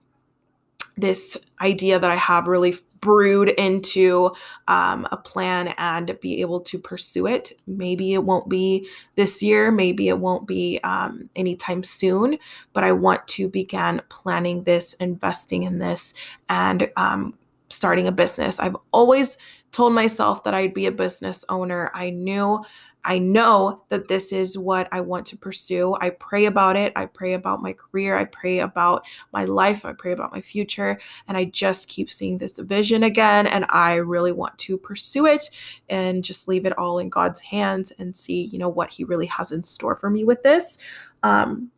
this 0.97 1.38
idea 1.62 1.99
that 1.99 2.10
I 2.10 2.15
have 2.15 2.47
really 2.47 2.75
brewed 3.01 3.49
into 3.49 4.31
um, 4.67 5.08
a 5.12 5.17
plan 5.17 5.73
and 5.77 6.17
be 6.21 6.41
able 6.41 6.62
to 6.62 6.79
pursue 6.79 7.27
it. 7.27 7.51
Maybe 7.67 8.13
it 8.13 8.23
won't 8.23 8.49
be 8.49 8.88
this 9.15 9.43
year, 9.43 9.71
maybe 9.71 10.08
it 10.08 10.17
won't 10.17 10.47
be 10.47 10.79
um, 10.84 11.29
anytime 11.36 11.84
soon, 11.84 12.38
but 12.73 12.84
I 12.84 12.93
want 12.93 13.27
to 13.29 13.49
begin 13.49 14.01
planning 14.10 14.63
this, 14.63 14.93
investing 14.93 15.63
in 15.63 15.77
this, 15.77 16.13
and 16.49 16.89
um, 16.95 17.38
starting 17.69 18.08
a 18.08 18.12
business. 18.12 18.60
I've 18.60 18.77
always 18.91 19.38
told 19.75 19.91
myself 19.91 20.43
that 20.45 20.53
I'd 20.53 20.73
be 20.73 20.85
a 20.85 20.91
business 20.91 21.43
owner. 21.49 21.91
I 21.93 22.09
knew, 22.09 22.63
I 23.03 23.19
know 23.19 23.83
that 23.89 24.07
this 24.07 24.31
is 24.31 24.57
what 24.57 24.88
I 24.93 25.01
want 25.01 25.25
to 25.27 25.38
pursue. 25.38 25.97
I 25.99 26.11
pray 26.11 26.45
about 26.45 26.77
it. 26.77 26.93
I 26.95 27.07
pray 27.07 27.33
about 27.33 27.61
my 27.61 27.73
career. 27.73 28.15
I 28.15 28.23
pray 28.23 28.59
about 28.59 29.05
my 29.33 29.43
life. 29.43 29.83
I 29.83 29.91
pray 29.91 30.13
about 30.13 30.31
my 30.31 30.39
future. 30.39 30.97
And 31.27 31.35
I 31.35 31.45
just 31.45 31.89
keep 31.89 32.09
seeing 32.09 32.38
this 32.38 32.57
vision 32.57 33.03
again. 33.03 33.47
And 33.47 33.65
I 33.67 33.95
really 33.95 34.31
want 34.31 34.57
to 34.59 34.77
pursue 34.77 35.25
it 35.25 35.49
and 35.89 36.23
just 36.23 36.47
leave 36.47 36.65
it 36.65 36.77
all 36.77 36.99
in 36.99 37.09
God's 37.09 37.41
hands 37.41 37.91
and 37.99 38.15
see, 38.15 38.45
you 38.45 38.57
know, 38.57 38.69
what 38.69 38.89
He 38.89 39.03
really 39.03 39.27
has 39.27 39.51
in 39.51 39.61
store 39.61 39.97
for 39.97 40.09
me 40.09 40.23
with 40.23 40.41
this. 40.41 40.77
Um, 41.21 41.69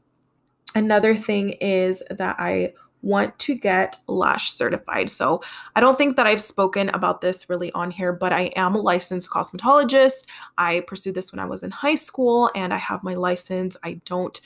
another 0.75 1.15
thing 1.15 1.53
is 1.53 2.03
that 2.11 2.35
I 2.37 2.73
want 3.07 3.39
to 3.39 3.55
get 3.55 3.97
lash 4.07 4.51
certified. 4.51 5.09
So 5.09 5.41
I 5.75 5.81
don't 5.81 5.97
think 5.97 6.17
that 6.17 6.27
I've 6.27 6.41
spoken 6.41 6.89
about 6.89 7.21
this 7.21 7.49
really 7.49 7.71
on 7.71 7.89
here, 7.89 8.11
but 8.11 8.33
I 8.33 8.51
am 8.57 8.75
a 8.75 8.81
licensed 8.81 9.29
cosmetologist. 9.29 10.25
I 10.57 10.81
pursued 10.81 11.15
this 11.15 11.31
when 11.31 11.39
I 11.39 11.45
was 11.45 11.63
in 11.63 11.71
high 11.71 11.95
school 11.95 12.51
and 12.53 12.73
I 12.73 12.77
have 12.77 13.03
my 13.03 13.15
license. 13.15 13.77
I 13.81 14.01
don't 14.03 14.39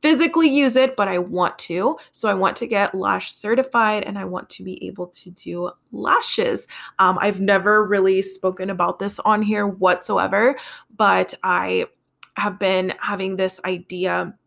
physically 0.00 0.48
use 0.48 0.76
it, 0.76 0.94
but 0.94 1.08
I 1.08 1.18
want 1.18 1.58
to. 1.58 1.98
So 2.12 2.28
I 2.28 2.34
want 2.34 2.56
to 2.58 2.68
get 2.68 2.94
lash 2.94 3.32
certified 3.32 4.04
and 4.04 4.16
I 4.16 4.24
want 4.24 4.48
to 4.50 4.62
be 4.62 4.86
able 4.86 5.08
to 5.08 5.30
do 5.30 5.72
lashes. 5.90 6.68
Um, 7.00 7.18
I've 7.20 7.40
never 7.40 7.84
really 7.84 8.22
spoken 8.22 8.70
about 8.70 9.00
this 9.00 9.18
on 9.18 9.42
here 9.42 9.66
whatsoever, 9.66 10.56
but 10.96 11.34
I 11.42 11.86
have 12.36 12.60
been 12.60 12.94
having 13.00 13.34
this 13.34 13.60
idea 13.64 14.37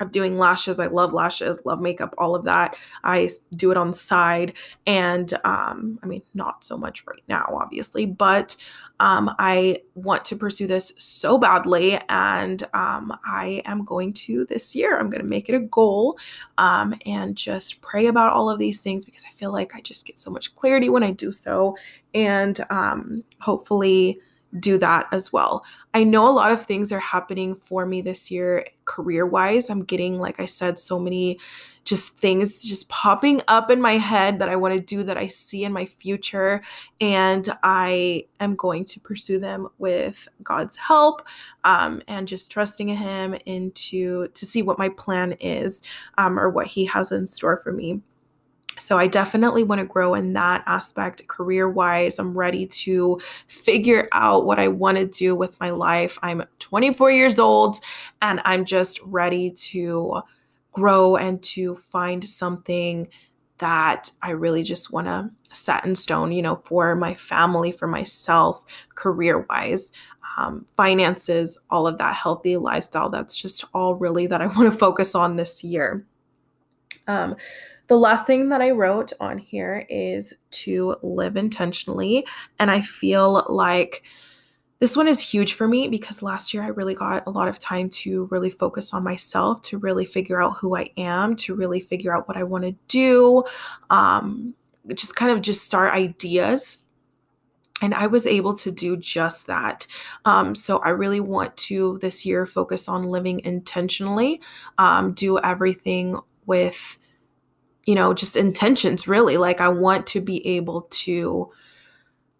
of 0.00 0.12
doing 0.12 0.36
lashes. 0.36 0.78
I 0.78 0.86
love 0.88 1.12
lashes, 1.12 1.64
love 1.64 1.80
makeup, 1.80 2.14
all 2.18 2.34
of 2.34 2.44
that. 2.44 2.76
I 3.04 3.30
do 3.54 3.70
it 3.70 3.76
on 3.76 3.88
the 3.88 3.96
side. 3.96 4.54
And 4.86 5.32
um, 5.44 5.98
I 6.02 6.06
mean, 6.06 6.22
not 6.34 6.64
so 6.64 6.76
much 6.76 7.06
right 7.06 7.22
now, 7.28 7.46
obviously, 7.60 8.04
but 8.06 8.56
um, 9.00 9.34
I 9.38 9.78
want 9.94 10.24
to 10.26 10.36
pursue 10.36 10.66
this 10.66 10.92
so 10.98 11.38
badly. 11.38 11.98
And 12.08 12.62
um, 12.74 13.16
I 13.24 13.62
am 13.64 13.84
going 13.84 14.12
to 14.14 14.44
this 14.46 14.74
year. 14.74 14.98
I'm 14.98 15.10
going 15.10 15.22
to 15.22 15.28
make 15.28 15.48
it 15.48 15.54
a 15.54 15.60
goal 15.60 16.18
um, 16.58 16.94
and 17.06 17.36
just 17.36 17.80
pray 17.80 18.06
about 18.06 18.32
all 18.32 18.50
of 18.50 18.58
these 18.58 18.80
things 18.80 19.04
because 19.04 19.24
I 19.24 19.34
feel 19.36 19.52
like 19.52 19.74
I 19.74 19.80
just 19.80 20.06
get 20.06 20.18
so 20.18 20.30
much 20.30 20.54
clarity 20.54 20.88
when 20.88 21.02
I 21.02 21.10
do 21.10 21.32
so. 21.32 21.76
And 22.14 22.58
um, 22.70 23.24
hopefully, 23.40 24.20
do 24.60 24.78
that 24.78 25.06
as 25.12 25.32
well. 25.32 25.64
I 25.92 26.04
know 26.04 26.26
a 26.26 26.30
lot 26.30 26.52
of 26.52 26.64
things 26.64 26.92
are 26.92 27.00
happening 27.00 27.54
for 27.54 27.84
me 27.84 28.00
this 28.00 28.30
year 28.30 28.64
career 28.86 29.26
wise. 29.26 29.68
I'm 29.68 29.84
getting, 29.84 30.18
like 30.18 30.40
I 30.40 30.46
said, 30.46 30.78
so 30.78 30.98
many 30.98 31.38
just 31.84 32.18
things 32.18 32.64
just 32.64 32.88
popping 32.88 33.40
up 33.46 33.70
in 33.70 33.80
my 33.80 33.92
head 33.92 34.40
that 34.40 34.48
I 34.48 34.56
want 34.56 34.74
to 34.74 34.80
do 34.80 35.04
that 35.04 35.16
I 35.16 35.28
see 35.28 35.64
in 35.64 35.72
my 35.72 35.86
future. 35.86 36.60
And 37.00 37.48
I 37.62 38.24
am 38.40 38.56
going 38.56 38.84
to 38.86 39.00
pursue 39.00 39.38
them 39.38 39.68
with 39.78 40.28
God's 40.42 40.76
help 40.76 41.22
um, 41.64 42.02
and 42.08 42.26
just 42.26 42.50
trusting 42.50 42.88
Him 42.88 43.36
into 43.46 44.26
to 44.28 44.46
see 44.46 44.62
what 44.62 44.78
my 44.78 44.88
plan 44.88 45.32
is 45.34 45.82
um, 46.18 46.38
or 46.38 46.50
what 46.50 46.66
He 46.66 46.84
has 46.86 47.12
in 47.12 47.26
store 47.28 47.56
for 47.56 47.72
me. 47.72 48.00
So 48.78 48.98
I 48.98 49.06
definitely 49.06 49.64
want 49.64 49.80
to 49.80 49.86
grow 49.86 50.14
in 50.14 50.32
that 50.34 50.62
aspect 50.66 51.26
career 51.28 51.68
wise. 51.68 52.18
I'm 52.18 52.36
ready 52.36 52.66
to 52.66 53.20
figure 53.46 54.08
out 54.12 54.46
what 54.46 54.58
I 54.58 54.68
want 54.68 54.98
to 54.98 55.06
do 55.06 55.34
with 55.34 55.58
my 55.60 55.70
life. 55.70 56.18
I'm 56.22 56.44
24 56.58 57.10
years 57.10 57.38
old 57.38 57.78
and 58.22 58.40
I'm 58.44 58.64
just 58.64 59.00
ready 59.02 59.50
to 59.50 60.20
grow 60.72 61.16
and 61.16 61.42
to 61.42 61.76
find 61.76 62.26
something 62.28 63.08
that 63.58 64.10
I 64.22 64.30
really 64.32 64.62
just 64.62 64.92
want 64.92 65.06
to 65.06 65.30
set 65.50 65.86
in 65.86 65.94
stone, 65.94 66.32
you 66.32 66.42
know, 66.42 66.56
for 66.56 66.94
my 66.94 67.14
family, 67.14 67.72
for 67.72 67.86
myself, 67.86 68.64
career 68.94 69.46
wise, 69.48 69.92
um, 70.36 70.66
finances, 70.76 71.58
all 71.70 71.86
of 71.86 71.96
that 71.98 72.14
healthy 72.14 72.58
lifestyle. 72.58 73.08
That's 73.08 73.34
just 73.34 73.64
all 73.72 73.94
really 73.94 74.26
that 74.26 74.42
I 74.42 74.46
want 74.46 74.70
to 74.70 74.78
focus 74.78 75.14
on 75.14 75.36
this 75.36 75.64
year. 75.64 76.06
Um, 77.06 77.36
the 77.88 77.98
last 77.98 78.26
thing 78.26 78.48
that 78.48 78.60
I 78.60 78.70
wrote 78.72 79.12
on 79.20 79.38
here 79.38 79.86
is 79.88 80.34
to 80.50 80.96
live 81.02 81.36
intentionally. 81.36 82.26
And 82.58 82.70
I 82.70 82.80
feel 82.80 83.44
like 83.48 84.04
this 84.78 84.96
one 84.96 85.08
is 85.08 85.20
huge 85.20 85.54
for 85.54 85.66
me 85.66 85.88
because 85.88 86.22
last 86.22 86.52
year 86.52 86.62
I 86.62 86.68
really 86.68 86.94
got 86.94 87.26
a 87.26 87.30
lot 87.30 87.48
of 87.48 87.58
time 87.58 87.88
to 87.90 88.28
really 88.30 88.50
focus 88.50 88.92
on 88.92 89.04
myself, 89.04 89.62
to 89.62 89.78
really 89.78 90.04
figure 90.04 90.42
out 90.42 90.58
who 90.58 90.76
I 90.76 90.90
am, 90.98 91.34
to 91.36 91.54
really 91.54 91.80
figure 91.80 92.14
out 92.14 92.28
what 92.28 92.36
I 92.36 92.42
want 92.42 92.64
to 92.64 92.76
do, 92.88 93.44
um, 93.88 94.54
just 94.94 95.16
kind 95.16 95.32
of 95.32 95.40
just 95.40 95.64
start 95.64 95.94
ideas 95.94 96.78
and 97.82 97.94
I 97.94 98.06
was 98.06 98.26
able 98.26 98.54
to 98.56 98.70
do 98.70 98.96
just 98.96 99.46
that. 99.46 99.86
Um, 100.24 100.54
so 100.54 100.78
I 100.78 100.90
really 100.90 101.20
want 101.20 101.56
to 101.58 101.98
this 102.00 102.24
year 102.24 102.46
focus 102.46 102.88
on 102.88 103.02
living 103.02 103.40
intentionally, 103.40 104.40
um, 104.78 105.12
do 105.12 105.38
everything 105.38 106.18
with 106.46 106.98
you 107.86 107.94
know, 107.94 108.12
just 108.12 108.36
intentions 108.36 109.08
really. 109.08 109.36
Like 109.36 109.60
I 109.60 109.68
want 109.68 110.06
to 110.08 110.20
be 110.20 110.46
able 110.46 110.82
to 110.82 111.50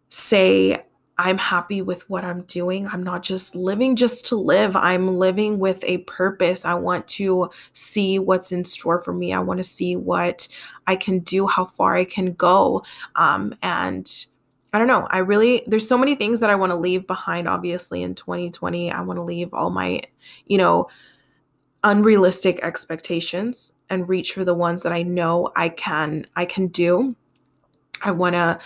say, 0.08 0.82
I'm 1.18 1.38
happy 1.38 1.80
with 1.80 2.08
what 2.10 2.24
I'm 2.24 2.42
doing. 2.42 2.86
I'm 2.88 3.02
not 3.02 3.22
just 3.22 3.56
living 3.56 3.96
just 3.96 4.26
to 4.26 4.36
live. 4.36 4.76
I'm 4.76 5.16
living 5.16 5.58
with 5.58 5.82
a 5.84 5.98
purpose. 5.98 6.66
I 6.66 6.74
want 6.74 7.08
to 7.08 7.48
see 7.72 8.18
what's 8.18 8.52
in 8.52 8.64
store 8.64 8.98
for 8.98 9.14
me. 9.14 9.32
I 9.32 9.38
want 9.38 9.58
to 9.58 9.64
see 9.64 9.96
what 9.96 10.46
I 10.86 10.94
can 10.94 11.20
do, 11.20 11.46
how 11.46 11.64
far 11.64 11.94
I 11.96 12.04
can 12.04 12.34
go. 12.34 12.84
Um, 13.14 13.54
and 13.62 14.26
I 14.74 14.78
don't 14.78 14.88
know. 14.88 15.08
I 15.10 15.18
really, 15.18 15.62
there's 15.66 15.88
so 15.88 15.96
many 15.96 16.16
things 16.16 16.40
that 16.40 16.50
I 16.50 16.54
want 16.54 16.70
to 16.72 16.76
leave 16.76 17.06
behind, 17.06 17.48
obviously, 17.48 18.02
in 18.02 18.14
2020. 18.14 18.90
I 18.90 19.00
want 19.00 19.16
to 19.16 19.22
leave 19.22 19.54
all 19.54 19.70
my, 19.70 20.02
you 20.44 20.58
know, 20.58 20.88
unrealistic 21.86 22.58
expectations 22.64 23.72
and 23.88 24.08
reach 24.08 24.32
for 24.32 24.44
the 24.44 24.54
ones 24.54 24.82
that 24.82 24.92
I 24.92 25.04
know 25.04 25.52
I 25.54 25.68
can 25.68 26.26
I 26.34 26.44
can 26.44 26.66
do. 26.66 27.14
I 28.02 28.10
want 28.10 28.34
to 28.34 28.58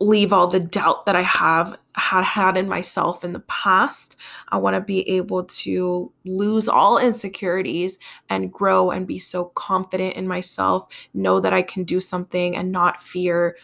leave 0.00 0.32
all 0.32 0.46
the 0.46 0.60
doubt 0.60 1.04
that 1.04 1.14
I 1.14 1.22
have 1.22 1.76
had 1.94 2.24
had 2.24 2.56
in 2.56 2.66
myself 2.66 3.22
in 3.22 3.32
the 3.32 3.40
past. 3.40 4.16
I 4.48 4.56
want 4.56 4.74
to 4.76 4.80
be 4.80 5.06
able 5.10 5.44
to 5.44 6.10
lose 6.24 6.68
all 6.68 6.96
insecurities 6.96 7.98
and 8.30 8.52
grow 8.52 8.92
and 8.92 9.06
be 9.06 9.18
so 9.18 9.46
confident 9.54 10.16
in 10.16 10.26
myself, 10.26 10.88
know 11.12 11.40
that 11.40 11.52
I 11.52 11.60
can 11.60 11.84
do 11.84 12.00
something 12.00 12.56
and 12.56 12.72
not 12.72 13.02
fear 13.02 13.58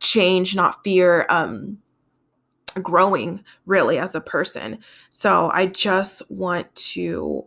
change, 0.00 0.56
not 0.56 0.82
fear 0.82 1.26
um 1.30 1.78
growing 2.82 3.44
really 3.66 3.98
as 3.98 4.16
a 4.16 4.20
person. 4.20 4.78
So 5.10 5.50
I 5.54 5.66
just 5.66 6.28
want 6.28 6.74
to 6.74 7.46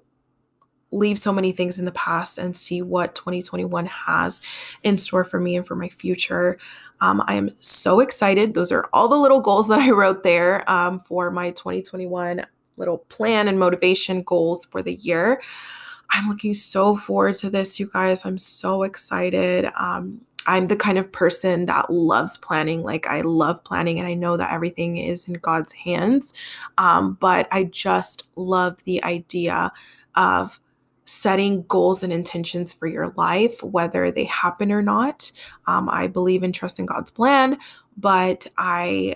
leave 0.91 1.19
so 1.19 1.31
many 1.31 1.51
things 1.51 1.79
in 1.79 1.85
the 1.85 1.91
past 1.91 2.37
and 2.37 2.55
see 2.55 2.81
what 2.81 3.15
2021 3.15 3.85
has 3.85 4.41
in 4.83 4.97
store 4.97 5.23
for 5.23 5.39
me 5.39 5.55
and 5.55 5.67
for 5.67 5.75
my 5.75 5.89
future. 5.89 6.57
Um, 7.01 7.23
I 7.27 7.35
am 7.35 7.49
so 7.59 7.99
excited. 7.99 8.53
Those 8.53 8.71
are 8.71 8.89
all 8.91 9.07
the 9.07 9.17
little 9.17 9.41
goals 9.41 9.67
that 9.67 9.79
I 9.87 9.91
wrote 9.91 10.23
there 10.23 10.69
um, 10.69 10.99
for 10.99 11.31
my 11.31 11.51
2021 11.51 12.45
little 12.77 12.97
plan 12.97 13.47
and 13.47 13.59
motivation 13.59 14.23
goals 14.23 14.65
for 14.65 14.81
the 14.81 14.95
year. 14.95 15.41
I'm 16.11 16.27
looking 16.27 16.53
so 16.53 16.95
forward 16.95 17.35
to 17.35 17.49
this, 17.49 17.79
you 17.79 17.89
guys. 17.91 18.25
I'm 18.25 18.37
so 18.37 18.83
excited. 18.83 19.71
Um, 19.77 20.21
I'm 20.47 20.67
the 20.67 20.75
kind 20.75 20.97
of 20.97 21.11
person 21.11 21.67
that 21.67 21.91
loves 21.91 22.37
planning. 22.37 22.81
Like, 22.81 23.05
I 23.05 23.21
love 23.21 23.63
planning, 23.63 23.99
and 23.99 24.07
I 24.07 24.15
know 24.15 24.35
that 24.37 24.51
everything 24.51 24.97
is 24.97 25.27
in 25.27 25.35
God's 25.35 25.73
hands. 25.73 26.33
Um, 26.79 27.17
but 27.19 27.47
I 27.51 27.65
just 27.65 28.23
love 28.35 28.83
the 28.85 29.03
idea 29.03 29.71
of 30.15 30.59
setting 31.09 31.63
goals 31.63 32.03
and 32.03 32.13
intentions 32.13 32.71
for 32.71 32.85
your 32.85 33.11
life, 33.17 33.63
whether 33.63 34.11
they 34.11 34.25
happen 34.25 34.71
or 34.71 34.83
not. 34.83 35.31
Um, 35.65 35.89
I 35.89 36.05
believe 36.05 36.43
in 36.43 36.51
trusting 36.51 36.85
God's 36.85 37.09
plan, 37.09 37.57
but 37.97 38.45
I 38.59 39.15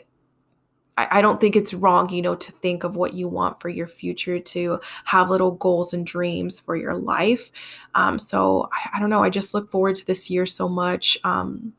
I 0.96 1.22
don't 1.22 1.42
think 1.42 1.56
it's 1.56 1.74
wrong, 1.74 2.10
you 2.12 2.22
know, 2.22 2.36
to 2.36 2.52
think 2.52 2.84
of 2.84 2.96
what 2.96 3.16
you 3.16 3.28
want 3.28 3.60
for 3.60 3.68
your 3.68 3.88
future, 3.88 4.40
to 4.40 4.80
have 5.06 5.30
little 5.30 5.52
goals 5.52 5.92
and 5.92 6.06
dreams 6.06 6.60
for 6.60 6.76
your 6.76 6.94
life. 6.94 7.52
Um, 7.96 8.20
so 8.20 8.70
I, 8.72 8.98
I, 8.98 9.00
don't 9.00 9.10
know. 9.10 9.24
I 9.24 9.32
just 9.32 9.56
look 9.56 9.72
forward 9.72 9.96
to 9.96 10.06
this 10.06 10.30
year 10.30 10.46
so 10.46 10.70
much. 10.70 11.18
Um, 11.24 11.74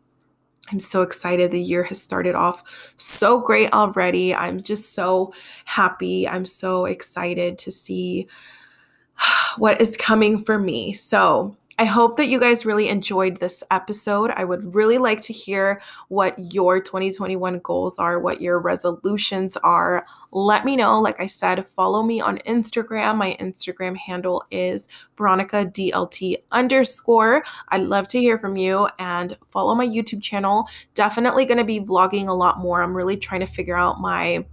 I'm 0.72 0.80
so 0.80 1.02
excited. 1.02 1.52
The 1.52 1.60
year 1.60 1.84
has 1.84 2.02
started 2.02 2.34
off 2.34 2.64
so 2.96 3.40
great 3.40 3.72
already. 3.72 4.34
I'm 4.34 4.60
just 4.60 4.94
so 4.94 5.32
happy. 5.64 6.26
I'm 6.26 6.44
so 6.44 6.86
excited 6.86 7.56
to 7.58 7.70
see 7.70 8.26
what 9.56 9.80
is 9.80 9.96
coming 9.96 10.38
for 10.38 10.58
me. 10.58 10.92
So, 10.92 11.56
I 11.76 11.86
hope 11.86 12.16
that 12.18 12.28
you 12.28 12.38
guys 12.38 12.64
really 12.64 12.88
enjoyed 12.88 13.38
this 13.38 13.64
episode. 13.72 14.30
I 14.30 14.44
would 14.44 14.76
really 14.76 14.98
like 14.98 15.20
to 15.22 15.32
hear 15.32 15.80
what 16.06 16.38
your 16.38 16.80
2021 16.80 17.58
goals 17.64 17.98
are, 17.98 18.20
what 18.20 18.40
your 18.40 18.60
resolutions 18.60 19.56
are. 19.56 20.06
Let 20.30 20.64
me 20.64 20.76
know. 20.76 21.00
Like 21.00 21.20
I 21.20 21.26
said, 21.26 21.66
follow 21.66 22.04
me 22.04 22.20
on 22.20 22.38
Instagram. 22.46 23.16
My 23.16 23.36
Instagram 23.40 23.96
handle 23.96 24.44
is 24.52 24.88
Veronica 25.16 25.66
DLT 25.66 26.36
underscore. 26.52 27.42
I'd 27.70 27.82
love 27.82 28.06
to 28.08 28.20
hear 28.20 28.38
from 28.38 28.56
you 28.56 28.88
and 29.00 29.36
follow 29.44 29.74
my 29.74 29.86
YouTube 29.86 30.22
channel. 30.22 30.68
Definitely 30.94 31.44
going 31.44 31.58
to 31.58 31.64
be 31.64 31.80
vlogging 31.80 32.28
a 32.28 32.32
lot 32.32 32.60
more. 32.60 32.82
I'm 32.82 32.96
really 32.96 33.16
trying 33.16 33.40
to 33.40 33.46
figure 33.46 33.76
out 33.76 34.00
my 34.00 34.44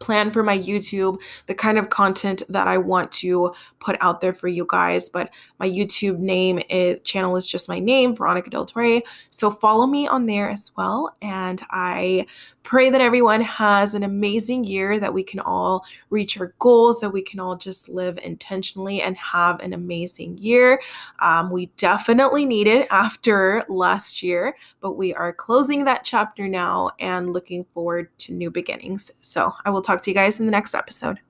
plan 0.00 0.32
for 0.32 0.42
my 0.42 0.58
YouTube, 0.58 1.20
the 1.46 1.54
kind 1.54 1.78
of 1.78 1.90
content 1.90 2.42
that 2.48 2.66
I 2.66 2.78
want 2.78 3.12
to 3.12 3.54
put 3.78 3.96
out 4.00 4.20
there 4.20 4.32
for 4.32 4.48
you 4.48 4.66
guys. 4.68 5.08
But 5.08 5.30
my 5.58 5.68
YouTube 5.68 6.18
name 6.18 6.60
is, 6.68 6.98
channel 7.04 7.36
is 7.36 7.46
just 7.46 7.68
my 7.68 7.78
name, 7.78 8.14
Veronica 8.14 8.50
Del 8.50 8.66
Torre. 8.66 9.02
So 9.30 9.50
follow 9.50 9.86
me 9.86 10.08
on 10.08 10.26
there 10.26 10.50
as 10.50 10.72
well. 10.76 11.16
And 11.22 11.62
I 11.70 12.26
pray 12.62 12.90
that 12.90 13.00
everyone 13.00 13.40
has 13.40 13.94
an 13.94 14.02
amazing 14.02 14.64
year, 14.64 14.98
that 14.98 15.12
we 15.12 15.22
can 15.22 15.40
all 15.40 15.84
reach 16.10 16.38
our 16.38 16.54
goals, 16.58 17.00
that 17.00 17.10
we 17.10 17.22
can 17.22 17.40
all 17.40 17.56
just 17.56 17.88
live 17.88 18.18
intentionally 18.18 19.02
and 19.02 19.16
have 19.16 19.60
an 19.60 19.72
amazing 19.72 20.38
year. 20.38 20.80
Um, 21.20 21.50
we 21.50 21.66
definitely 21.76 22.44
need 22.44 22.66
it 22.66 22.86
after 22.90 23.64
last 23.68 24.22
year, 24.22 24.56
but 24.80 24.92
we 24.92 25.14
are 25.14 25.32
closing 25.32 25.84
that 25.84 26.04
chapter 26.04 26.48
now 26.48 26.90
and 27.00 27.32
looking 27.32 27.64
forward 27.72 28.10
to 28.18 28.32
new 28.32 28.50
beginnings. 28.50 29.10
So 29.20 29.52
I 29.64 29.70
will 29.70 29.82
talk 29.82 30.00
to 30.02 30.10
you 30.10 30.14
guys 30.14 30.40
in 30.40 30.46
the 30.46 30.52
next 30.52 30.74
episode. 30.74 31.20